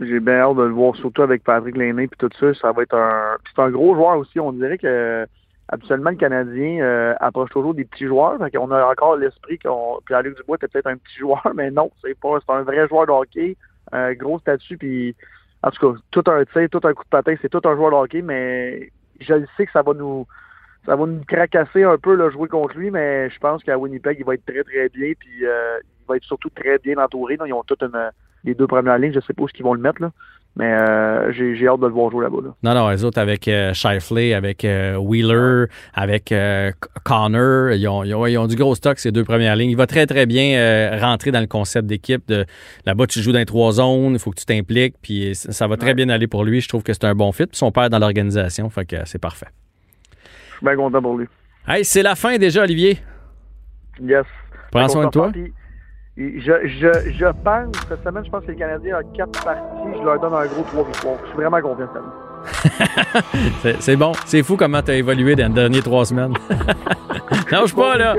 J'ai 0.00 0.18
bien 0.18 0.40
hâte 0.40 0.56
de 0.56 0.62
le 0.62 0.72
voir, 0.72 0.96
surtout 0.96 1.22
avec 1.22 1.44
Patrick 1.44 1.76
Lainé 1.76 2.08
puis 2.08 2.18
tout 2.18 2.28
ça. 2.40 2.52
Ça 2.54 2.72
va 2.72 2.82
être 2.82 2.96
un. 2.96 3.36
C'est 3.54 3.62
un 3.62 3.70
gros 3.70 3.94
joueur 3.94 4.18
aussi. 4.18 4.40
On 4.40 4.52
dirait 4.52 4.76
que 4.76 5.24
Absolument, 5.68 6.10
le 6.10 6.16
Canadien 6.16 6.82
euh, 6.82 7.14
approche 7.20 7.50
toujours 7.50 7.74
des 7.74 7.84
petits 7.84 8.06
joueurs. 8.06 8.38
On 8.58 8.70
a 8.70 8.84
encore 8.84 9.16
l'esprit 9.16 9.58
qu'on. 9.58 9.98
Pierre-Luc 10.06 10.36
Dubois 10.36 10.56
était 10.56 10.68
peut-être 10.68 10.88
un 10.88 10.98
petit 10.98 11.18
joueur, 11.18 11.42
mais 11.54 11.70
non, 11.70 11.90
c'est 12.02 12.18
pas. 12.18 12.38
C'est 12.46 12.52
un 12.52 12.62
vrai 12.62 12.86
joueur 12.88 13.06
de 13.06 13.12
hockey, 13.12 13.56
un 13.92 14.12
gros 14.12 14.38
statut, 14.40 14.76
puis 14.76 15.16
en 15.62 15.70
tout 15.70 15.94
cas, 15.94 15.98
tout 16.10 16.30
un 16.30 16.44
tir, 16.44 16.68
tout 16.70 16.86
un 16.86 16.92
coup 16.92 17.04
de 17.04 17.08
patin, 17.08 17.34
c'est 17.40 17.48
tout 17.48 17.62
un 17.64 17.74
joueur 17.76 17.90
de 17.92 17.96
hockey, 17.96 18.20
mais 18.20 18.90
je 19.20 19.34
sais 19.56 19.66
que 19.66 19.72
ça 19.72 19.82
va 19.82 19.92
nous. 19.94 20.26
Ça 20.86 20.96
va 20.96 21.06
nous 21.06 21.24
cracasser 21.26 21.82
un 21.82 21.96
peu 21.96 22.14
là, 22.14 22.28
jouer 22.28 22.46
contre 22.46 22.76
lui, 22.76 22.90
mais 22.90 23.30
je 23.30 23.38
pense 23.38 23.64
qu'à 23.64 23.78
Winnipeg, 23.78 24.18
il 24.20 24.24
va 24.26 24.34
être 24.34 24.44
très 24.44 24.62
très 24.62 24.90
bien, 24.90 25.12
puis 25.18 25.46
euh, 25.46 25.78
il 25.82 26.06
va 26.06 26.16
être 26.18 26.24
surtout 26.24 26.50
très 26.50 26.78
bien 26.78 26.98
entouré. 26.98 27.38
Ils 27.46 27.54
ont 27.54 27.62
toutes 27.62 27.82
une, 27.82 28.10
les 28.44 28.54
deux 28.54 28.66
premières 28.66 28.98
lignes, 28.98 29.14
je 29.14 29.20
sais 29.20 29.32
pas 29.32 29.44
où 29.44 29.48
ils 29.58 29.62
vont 29.62 29.72
le 29.72 29.80
mettre. 29.80 30.02
Là. 30.02 30.10
Mais 30.56 30.72
euh, 30.72 31.32
j'ai 31.32 31.66
hâte 31.66 31.80
de 31.80 31.86
le 31.86 31.92
voir 31.92 32.12
jouer 32.12 32.22
là-bas. 32.22 32.38
Non, 32.62 32.74
non, 32.74 32.88
les 32.88 33.02
autres 33.02 33.18
avec 33.18 33.48
euh, 33.48 33.74
Shifley, 33.74 34.34
avec 34.34 34.64
euh, 34.64 34.94
Wheeler, 34.96 35.66
avec 35.94 36.30
euh, 36.30 36.70
Connor, 37.02 37.72
ils 37.72 37.88
ont, 37.88 38.04
ils, 38.04 38.38
ont, 38.38 38.46
du 38.46 38.54
gros 38.54 38.76
stock, 38.76 39.00
ces 39.00 39.10
deux 39.10 39.24
premières 39.24 39.56
lignes. 39.56 39.70
Il 39.70 39.76
va 39.76 39.88
très, 39.88 40.06
très 40.06 40.26
bien 40.26 40.96
rentrer 41.00 41.32
dans 41.32 41.40
le 41.40 41.48
concept 41.48 41.86
d'équipe. 41.86 42.28
De, 42.28 42.46
là-bas, 42.86 43.08
tu 43.08 43.20
joues 43.20 43.32
dans 43.32 43.40
les 43.40 43.46
trois 43.46 43.72
zones, 43.72 44.12
il 44.12 44.18
faut 44.20 44.30
que 44.30 44.38
tu 44.38 44.44
t'impliques, 44.44 44.94
puis 45.02 45.34
ça, 45.34 45.66
va 45.66 45.76
très 45.76 45.92
bien 45.92 46.08
aller 46.08 46.28
pour 46.28 46.44
lui. 46.44 46.60
Je 46.60 46.68
trouve 46.68 46.84
que 46.84 46.92
c'est 46.92 47.04
un 47.04 47.16
bon 47.16 47.32
fit. 47.32 47.46
Puis 47.46 47.56
son 47.56 47.72
père 47.72 47.90
dans 47.90 47.98
l'organisation, 47.98 48.70
fait 48.70 48.86
que 48.86 48.96
c'est 49.06 49.20
parfait. 49.20 49.48
Je 50.50 50.56
suis 50.58 50.66
bien 50.66 50.76
content 50.76 51.02
pour 51.02 51.18
lui. 51.18 51.26
Hey, 51.66 51.84
c'est 51.84 52.02
la 52.02 52.14
fin 52.14 52.36
déjà, 52.36 52.62
Olivier. 52.62 52.98
Yes. 54.00 54.24
Prends 54.70 54.88
soin 54.88 55.06
de 55.06 55.10
toi. 55.10 55.32
Je, 56.16 56.52
je, 56.64 57.10
je 57.10 57.26
pense, 57.42 57.74
cette 57.88 58.04
semaine, 58.04 58.24
je 58.24 58.30
pense 58.30 58.44
que 58.44 58.52
les 58.52 58.56
Canadiens 58.56 59.00
ont 59.00 59.12
quatre 59.16 59.44
parties. 59.44 59.98
Je 59.98 60.04
leur 60.04 60.20
donne 60.20 60.34
un 60.34 60.46
gros 60.46 60.62
trois 60.62 60.84
victoires. 60.84 61.16
Je 61.22 61.28
suis 61.28 61.36
vraiment 61.36 61.60
confiant 61.60 61.88
cette 61.92 62.02
c'est 63.80 63.96
bon. 63.96 64.12
C'est 64.26 64.42
fou 64.42 64.56
comment 64.56 64.82
tu 64.82 64.90
as 64.90 64.96
évolué 64.96 65.34
dans 65.34 65.48
les 65.48 65.54
dernières 65.54 65.82
trois 65.82 66.04
semaines. 66.04 66.34
Change 67.50 67.74
pas, 67.74 67.96
là. 67.96 68.14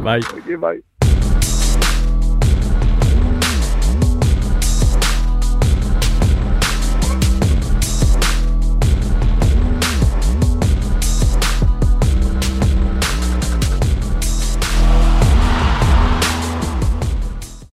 bye. 0.00 0.20
bye. 0.56 0.82